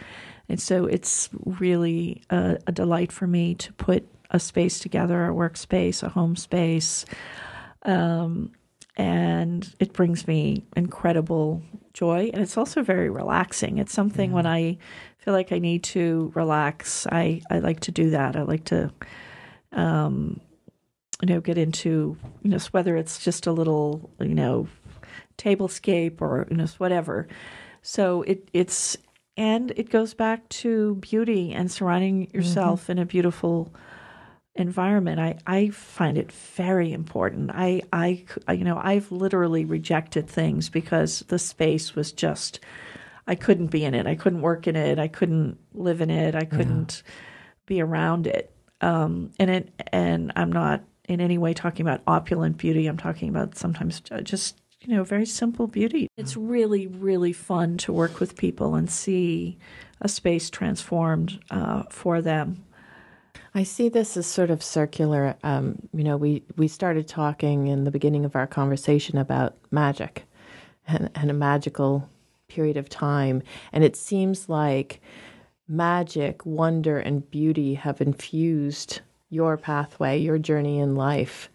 And 0.49 0.60
so 0.60 0.86
it's 0.86 1.30
really 1.45 2.22
a, 2.30 2.57
a 2.68 2.72
delight 2.72 3.12
for 3.12 3.28
me 3.28 3.55
to 3.55 3.74
put 3.74 4.05
a 4.32 4.39
space 4.39 4.80
together, 4.80 5.26
a 5.26 5.34
workspace, 5.34 6.03
a 6.03 6.10
home 6.10 6.36
space. 6.36 7.05
Um, 7.84 8.51
and 8.99 9.73
it 9.79 9.93
brings 9.93 10.27
me 10.27 10.65
incredible 10.75 11.63
joy. 11.93 12.29
And 12.33 12.43
it's 12.43 12.57
also 12.57 12.83
very 12.83 13.09
relaxing. 13.09 13.77
It's 13.77 13.93
something 13.93 14.31
yeah. 14.31 14.35
when 14.35 14.45
I 14.45 14.77
feel 15.19 15.33
like 15.33 15.53
I 15.53 15.59
need 15.59 15.83
to 15.83 16.33
relax, 16.35 17.07
I, 17.07 17.41
I 17.49 17.59
like 17.59 17.79
to 17.81 17.91
do 17.91 18.09
that. 18.09 18.35
I 18.35 18.41
like 18.41 18.65
to 18.65 18.91
um, 19.71 20.41
you 21.21 21.27
know, 21.27 21.39
get 21.39 21.57
into, 21.57 22.17
you 22.41 22.49
know, 22.49 22.57
whether 22.71 22.97
it's 22.97 23.23
just 23.23 23.47
a 23.47 23.51
little, 23.51 24.09
you 24.19 24.35
know, 24.35 24.67
tablescape 25.37 26.21
or, 26.21 26.45
you 26.49 26.57
know, 26.57 26.65
whatever. 26.77 27.27
So 27.81 28.23
it 28.23 28.49
it's 28.51 28.97
and 29.37 29.71
it 29.77 29.89
goes 29.89 30.13
back 30.13 30.47
to 30.49 30.95
beauty 30.95 31.53
and 31.53 31.71
surrounding 31.71 32.29
yourself 32.33 32.89
in 32.89 32.99
a 32.99 33.05
beautiful 33.05 33.73
environment. 34.55 35.19
I, 35.19 35.37
I 35.47 35.69
find 35.69 36.17
it 36.17 36.31
very 36.31 36.91
important. 36.91 37.51
I, 37.53 37.81
I 37.93 38.25
you 38.51 38.63
know 38.63 38.79
I've 38.81 39.11
literally 39.11 39.65
rejected 39.65 40.27
things 40.27 40.69
because 40.69 41.19
the 41.27 41.39
space 41.39 41.95
was 41.95 42.11
just 42.11 42.59
I 43.27 43.35
couldn't 43.35 43.67
be 43.67 43.85
in 43.85 43.93
it. 43.93 44.07
I 44.07 44.15
couldn't 44.15 44.41
work 44.41 44.67
in 44.67 44.75
it. 44.75 44.97
I 44.97 45.07
couldn't 45.07 45.59
live 45.73 46.01
in 46.01 46.09
it. 46.09 46.33
I 46.33 46.45
couldn't 46.45 47.03
be 47.67 47.79
around 47.79 48.25
it. 48.25 48.51
Um, 48.81 49.31
and 49.39 49.49
it 49.49 49.69
and 49.91 50.31
I'm 50.35 50.51
not 50.51 50.83
in 51.07 51.21
any 51.21 51.37
way 51.37 51.53
talking 51.53 51.85
about 51.85 52.01
opulent 52.07 52.57
beauty. 52.57 52.87
I'm 52.87 52.97
talking 52.97 53.29
about 53.29 53.55
sometimes 53.55 54.01
just 54.23 54.59
you 54.81 54.95
know 54.95 55.03
very 55.03 55.25
simple 55.25 55.67
beauty. 55.67 56.07
It's 56.17 56.35
really 56.35 56.87
really 56.87 57.33
fun 57.33 57.77
to 57.79 57.93
work 57.93 58.19
with 58.19 58.35
people 58.35 58.75
and 58.75 58.89
see 58.89 59.57
a 60.01 60.09
space 60.09 60.49
transformed 60.49 61.39
uh, 61.51 61.83
for 61.89 62.21
them. 62.21 62.63
I 63.53 63.63
see 63.63 63.89
this 63.89 64.15
as 64.15 64.27
sort 64.27 64.51
of 64.51 64.61
circular. 64.61 65.35
Um, 65.43 65.79
you 65.93 66.03
know, 66.03 66.17
we, 66.17 66.43
we 66.55 66.67
started 66.67 67.07
talking 67.07 67.67
in 67.67 67.83
the 67.83 67.91
beginning 67.91 68.25
of 68.25 68.35
our 68.35 68.47
conversation 68.47 69.17
about 69.17 69.55
magic 69.71 70.25
and, 70.87 71.09
and 71.15 71.31
a 71.31 71.33
magical 71.33 72.07
period 72.47 72.77
of 72.77 72.89
time. 72.89 73.41
And 73.71 73.83
it 73.83 73.95
seems 73.95 74.49
like 74.49 75.01
magic, 75.67 76.45
wonder, 76.45 76.99
and 76.99 77.29
beauty 77.29 77.75
have 77.75 78.01
infused 78.01 79.01
your 79.29 79.57
pathway, 79.57 80.19
your 80.19 80.37
journey 80.37 80.79
in 80.79 80.95
life 80.95 81.49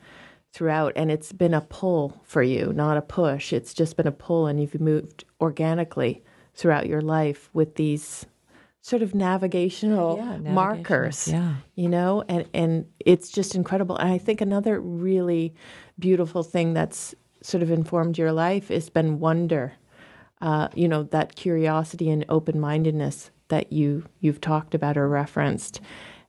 throughout. 0.53 0.93
And 0.97 1.11
it's 1.11 1.33
been 1.33 1.55
a 1.55 1.61
pull 1.61 2.21
for 2.25 2.43
you, 2.43 2.73
not 2.73 2.97
a 2.97 3.03
push. 3.03 3.53
It's 3.53 3.75
just 3.75 3.97
been 3.97 4.07
a 4.07 4.13
pull, 4.13 4.47
and 4.47 4.61
you've 4.61 4.81
moved 4.81 5.25
organically 5.41 6.23
throughout 6.55 6.87
your 6.87 7.01
life 7.01 7.51
with 7.53 7.75
these 7.75 8.27
sort 8.85 9.01
of 9.01 9.15
navigational 9.15 10.19
Yeah, 10.19 10.53
markers 10.53 11.27
yeah. 11.29 11.55
you 11.75 11.89
know 11.89 12.23
and 12.29 12.45
and 12.53 12.85
it's 13.01 13.31
just 13.31 13.55
incredible. 13.55 13.97
And 13.97 14.11
i 14.13 14.19
think 14.19 14.41
another 14.43 14.79
really 14.79 15.55
beautiful 15.99 16.43
thing 16.43 16.75
that's 16.75 17.15
sort 17.41 17.63
of 17.63 17.71
informed 17.71 18.19
your 18.19 18.33
life 18.33 18.69
has 18.69 18.91
been 18.91 19.19
wonder 19.21 19.73
uh, 20.43 20.69
you 20.75 20.87
know 20.87 21.03
that 21.05 21.35
curiosity 21.35 22.11
and 22.11 22.27
open-mindedness 22.29 23.31
that 23.49 23.73
you 23.73 24.05
you've 24.21 24.41
talked 24.43 24.75
about 24.75 24.97
or 24.99 25.09
referenced. 25.09 25.81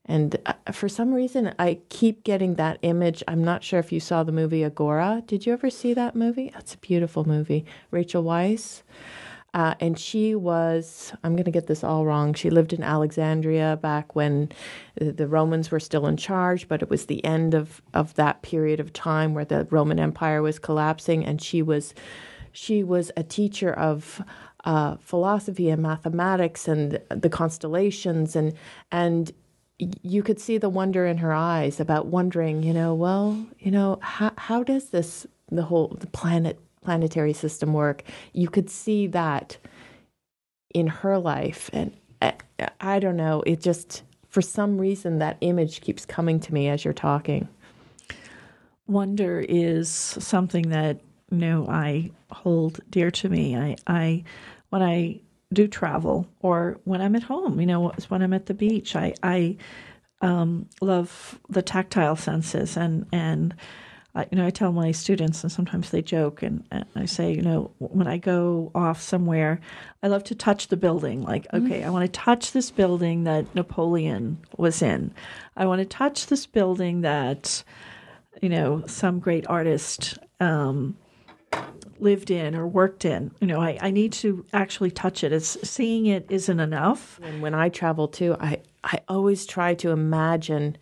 And 0.06 0.30
uh, 0.45 0.53
for 0.72 0.88
some 0.88 1.14
reason 1.14 1.53
i 1.60 1.80
keep 1.89 2.24
getting 2.24 2.56
that 2.56 2.78
image. 2.84 3.20
I'm 3.28 3.43
not 3.43 3.64
sure 3.66 3.80
if 3.82 3.91
you 3.91 3.99
saw 3.99 4.24
the 4.24 4.32
movie 4.41 4.64
agora. 4.64 5.24
Did 5.28 5.45
you 5.45 5.51
ever 5.51 5.70
see 5.70 5.93
that 5.95 6.16
movie? 6.16 6.51
That's 6.53 6.76
a 6.76 6.78
beautiful 6.78 7.24
movie. 7.36 7.66
Rachel 7.91 8.24
weisz 8.24 8.84
uh, 9.56 9.74
and 9.80 9.97
she 9.97 10.36
was, 10.36 11.14
I'm 11.24 11.34
going 11.38 11.45
to 11.45 11.51
get 11.51 11.68
this 11.68 11.82
all 11.82 12.06
wrong. 12.06 12.34
She 12.34 12.49
lived 12.49 12.74
in 12.74 12.84
Alexandria 12.84 13.80
back 13.82 14.14
when 14.14 14.51
the 14.95 15.28
Romans 15.28 15.72
were 15.72 15.80
still 15.80 16.08
in 16.08 16.18
charge, 16.18 16.68
but 16.68 16.82
it 16.82 16.89
was 16.89 17.06
the 17.06 17.24
end 17.24 17.53
of, 17.53 17.82
of 17.93 18.14
that 18.16 18.41
period 18.41 18.82
of 18.82 18.91
time 18.91 19.34
where 19.34 19.45
the 19.45 19.66
Roman 19.72 19.97
Empire 19.97 20.41
was 20.41 20.60
collapsing. 20.60 21.26
And 21.26 21.41
she 21.41 21.62
was, 21.62 21.93
she 22.51 22.84
was 22.84 23.14
a 23.16 23.24
teacher 23.24 23.72
of 23.72 24.22
uh, 24.66 24.97
philosophy 24.97 25.70
and 25.70 25.82
mathematics 25.82 26.68
and 26.68 26.99
the 27.10 27.30
constellations. 27.30 28.36
And, 28.36 28.56
and 28.91 29.32
you 29.80 30.22
could 30.22 30.41
see 30.41 30.58
the 30.58 30.68
wonder 30.68 31.06
in 31.06 31.20
her 31.20 31.32
eyes 31.32 31.80
about 31.80 32.08
wondering, 32.08 32.62
you 32.62 32.74
know, 32.74 32.93
well, 32.93 33.45
you 33.60 33.72
know, 33.72 33.99
how, 34.01 34.34
how 34.38 34.64
does 34.64 34.89
this, 34.89 35.26
the 35.49 35.64
whole, 35.64 35.95
the 35.97 36.08
planet 36.08 36.60
planetary 36.86 37.34
system 37.34 37.74
work, 37.74 38.04
you 38.34 38.48
could 38.48 38.70
see 38.70 39.08
that 39.08 39.58
in 40.74 40.88
her 40.88 41.18
life. 41.18 41.70
And 41.74 41.94
I, 42.22 42.34
I 42.80 43.00
don't 43.00 43.18
know, 43.18 43.44
it 43.46 43.62
just, 43.62 44.04
for 44.30 44.42
some 44.42 44.78
reason, 44.78 45.20
that 45.20 45.38
image 45.42 45.82
keeps 45.82 46.06
coming 46.06 46.40
to 46.42 46.54
me 46.54 46.70
as 46.70 46.86
you're 46.86 46.94
talking. 46.94 47.50
Wonder 48.88 49.44
is 49.48 49.90
something 49.90 50.70
that 50.70 51.02
you 51.32 51.38
know 51.38 51.68
I 51.68 52.12
hold 52.32 52.80
dear 52.90 53.10
to 53.12 53.30
me. 53.30 53.58
I, 53.58 53.76
I 53.88 54.24
when 54.70 54.84
I 54.84 55.22
do 55.54 55.68
travel 55.68 56.28
or 56.42 56.80
when 56.84 57.02
I'm 57.02 57.16
at 57.16 57.24
home, 57.24 57.60
you 57.60 57.66
know, 57.66 57.92
when 58.10 58.22
I'm 58.22 58.34
at 58.34 58.46
the 58.46 58.54
beach, 58.54 58.96
I, 58.96 59.14
I 59.24 59.58
um, 60.22 60.68
love 60.82 61.40
the 61.50 61.62
tactile 61.62 62.16
senses 62.16 62.78
and 62.78 63.06
and 63.12 63.56
I, 64.16 64.28
you 64.32 64.38
know, 64.38 64.45
I 64.45 64.49
tell 64.49 64.72
my 64.72 64.91
students, 64.91 65.43
and 65.43 65.51
sometimes 65.51 65.89
they 65.89 66.01
joke, 66.01 66.41
and, 66.41 66.63
and, 66.72 66.86
I 66.95 67.05
say, 67.05 67.34
you 67.34 67.41
know, 67.41 67.72
when 67.80 68.07
I 68.07 68.18
go 68.18 68.72
off 68.74 69.01
somewhere, 69.01 69.59
I 70.01 70.07
love 70.07 70.24
to 70.26 70.36
touch 70.36 70.70
the 70.70 70.78
building. 70.78 71.24
Like, 71.24 71.47
okay, 71.53 71.84
I 71.84 71.89
want 71.89 72.05
to 72.05 72.20
touch 72.20 72.53
this 72.53 72.72
building 72.72 73.26
that 73.26 73.53
Napoleon 73.53 74.38
was 74.57 74.82
in. 74.82 75.13
I 75.57 75.66
want 75.66 75.80
to 75.80 75.86
touch 75.86 76.28
this 76.28 76.45
building 76.45 77.01
that, 77.01 77.63
you 78.41 78.47
know, 78.47 78.84
some 78.88 79.20
great 79.20 79.45
artist 79.47 80.18
um, 80.39 80.95
lived 81.99 82.32
in 82.32 82.55
or 82.55 82.66
worked 82.66 83.03
in. 83.03 83.32
You 83.41 83.47
know, 83.47 83.59
I, 83.59 83.78
I 83.82 83.91
need 83.91 84.13
to 84.13 84.45
actually 84.53 84.91
touch 84.91 85.26
it. 85.26 85.34
It's, 85.34 85.57
seeing 85.68 86.05
it 86.05 86.26
isn't 86.30 86.59
enough. 86.59 87.20
And 87.22 87.41
when 87.41 87.53
I 87.53 87.68
travel 87.68 88.07
too, 88.07 88.38
I, 88.39 88.61
I 88.84 88.99
always 89.09 89.45
try 89.45 89.74
to 89.76 89.91
imagine 89.91 90.78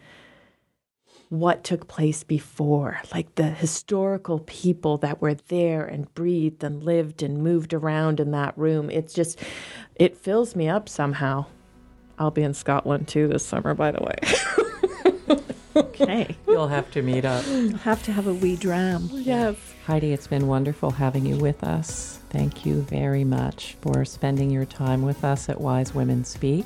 what 1.40 1.64
took 1.64 1.88
place 1.88 2.24
before, 2.24 3.00
like 3.14 3.36
the 3.36 3.50
historical 3.50 4.40
people 4.40 4.98
that 4.98 5.22
were 5.22 5.34
there 5.34 5.86
and 5.86 6.14
breathed 6.14 6.64
and 6.64 6.84
lived 6.84 7.24
and 7.24 7.44
moved 7.44 7.74
around 7.74 8.20
in 8.20 8.32
that 8.32 8.58
room. 8.58 8.90
It's 8.90 9.14
just, 9.14 9.40
it 9.96 10.18
fills 10.18 10.56
me 10.56 10.68
up 10.70 10.88
somehow. 10.90 11.46
I'll 12.20 12.32
be 12.32 12.44
in 12.44 12.54
Scotland 12.54 13.08
too 13.08 13.28
this 13.28 13.46
summer, 13.46 13.74
by 13.74 13.92
the 13.92 14.04
way. 14.04 14.16
Okay. 15.76 16.36
You'll 16.48 16.68
have 16.68 16.92
to 16.92 17.02
meet 17.02 17.26
up. 17.26 17.44
I'll 17.48 17.70
have 17.78 18.04
to 18.04 18.12
have 18.12 18.28
a 18.28 18.34
wee 18.34 18.56
dram. 18.56 19.10
yes. 19.12 19.56
Heidi, 19.86 20.14
it's 20.14 20.28
been 20.28 20.48
wonderful 20.48 20.92
having 20.92 21.26
you 21.26 21.38
with 21.38 21.64
us. 21.64 22.20
Thank 22.30 22.66
you 22.66 22.82
very 22.84 23.24
much 23.24 23.76
for 23.82 24.06
spending 24.06 24.50
your 24.50 24.66
time 24.66 25.02
with 25.02 25.24
us 25.24 25.50
at 25.50 25.60
Wise 25.60 25.94
Women 25.94 26.24
Speak. 26.24 26.66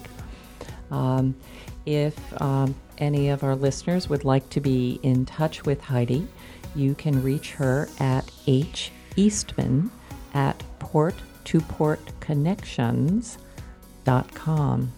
Um, 0.92 1.36
if 1.86 2.16
um, 2.42 2.76
any 2.98 3.30
of 3.30 3.44
our 3.44 3.56
listeners 3.56 4.10
would 4.10 4.26
like 4.26 4.50
to 4.52 4.62
be 4.62 5.00
in 5.04 5.26
touch 5.26 5.66
with 5.66 5.82
Heidi, 5.82 6.28
you 6.76 6.96
can 6.96 7.24
reach 7.24 7.54
her 7.54 7.88
at 8.00 8.30
H. 8.46 8.92
Eastman 9.16 9.90
at 10.34 10.62
port 10.80 11.16
to 11.46 11.62
port 11.62 12.00
connections.com. 12.20 14.92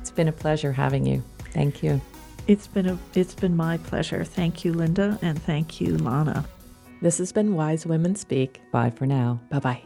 It's 0.00 0.10
been 0.10 0.28
a 0.28 0.32
pleasure 0.32 0.72
having 0.72 1.06
you. 1.06 1.22
Thank 1.52 1.82
you. 1.82 2.00
It's 2.46 2.66
been 2.66 2.86
a 2.86 2.98
it's 3.14 3.34
been 3.34 3.56
my 3.56 3.78
pleasure. 3.78 4.24
Thank 4.24 4.64
you, 4.64 4.72
Linda, 4.72 5.18
and 5.22 5.40
thank 5.42 5.80
you, 5.80 5.96
Lana. 5.98 6.44
This 7.00 7.18
has 7.18 7.32
been 7.32 7.54
Wise 7.54 7.86
Women 7.86 8.16
Speak. 8.16 8.60
Bye 8.72 8.90
for 8.90 9.06
now. 9.06 9.40
Bye 9.50 9.58
bye. 9.60 9.82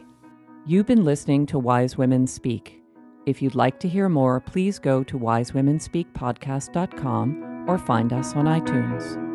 You've 0.65 0.85
been 0.85 1.03
listening 1.03 1.45
to 1.47 1.59
Wise 1.59 1.97
Women 1.97 2.27
Speak. 2.27 2.81
If 3.27 3.41
you'd 3.41 3.55
like 3.55 3.79
to 3.81 3.89
hear 3.89 4.07
more, 4.07 4.39
please 4.39 4.79
go 4.79 5.03
to 5.03 5.19
wisewomenspeakpodcast.com 5.19 7.65
or 7.67 7.77
find 7.77 8.13
us 8.13 8.33
on 8.33 8.45
iTunes. 8.45 9.26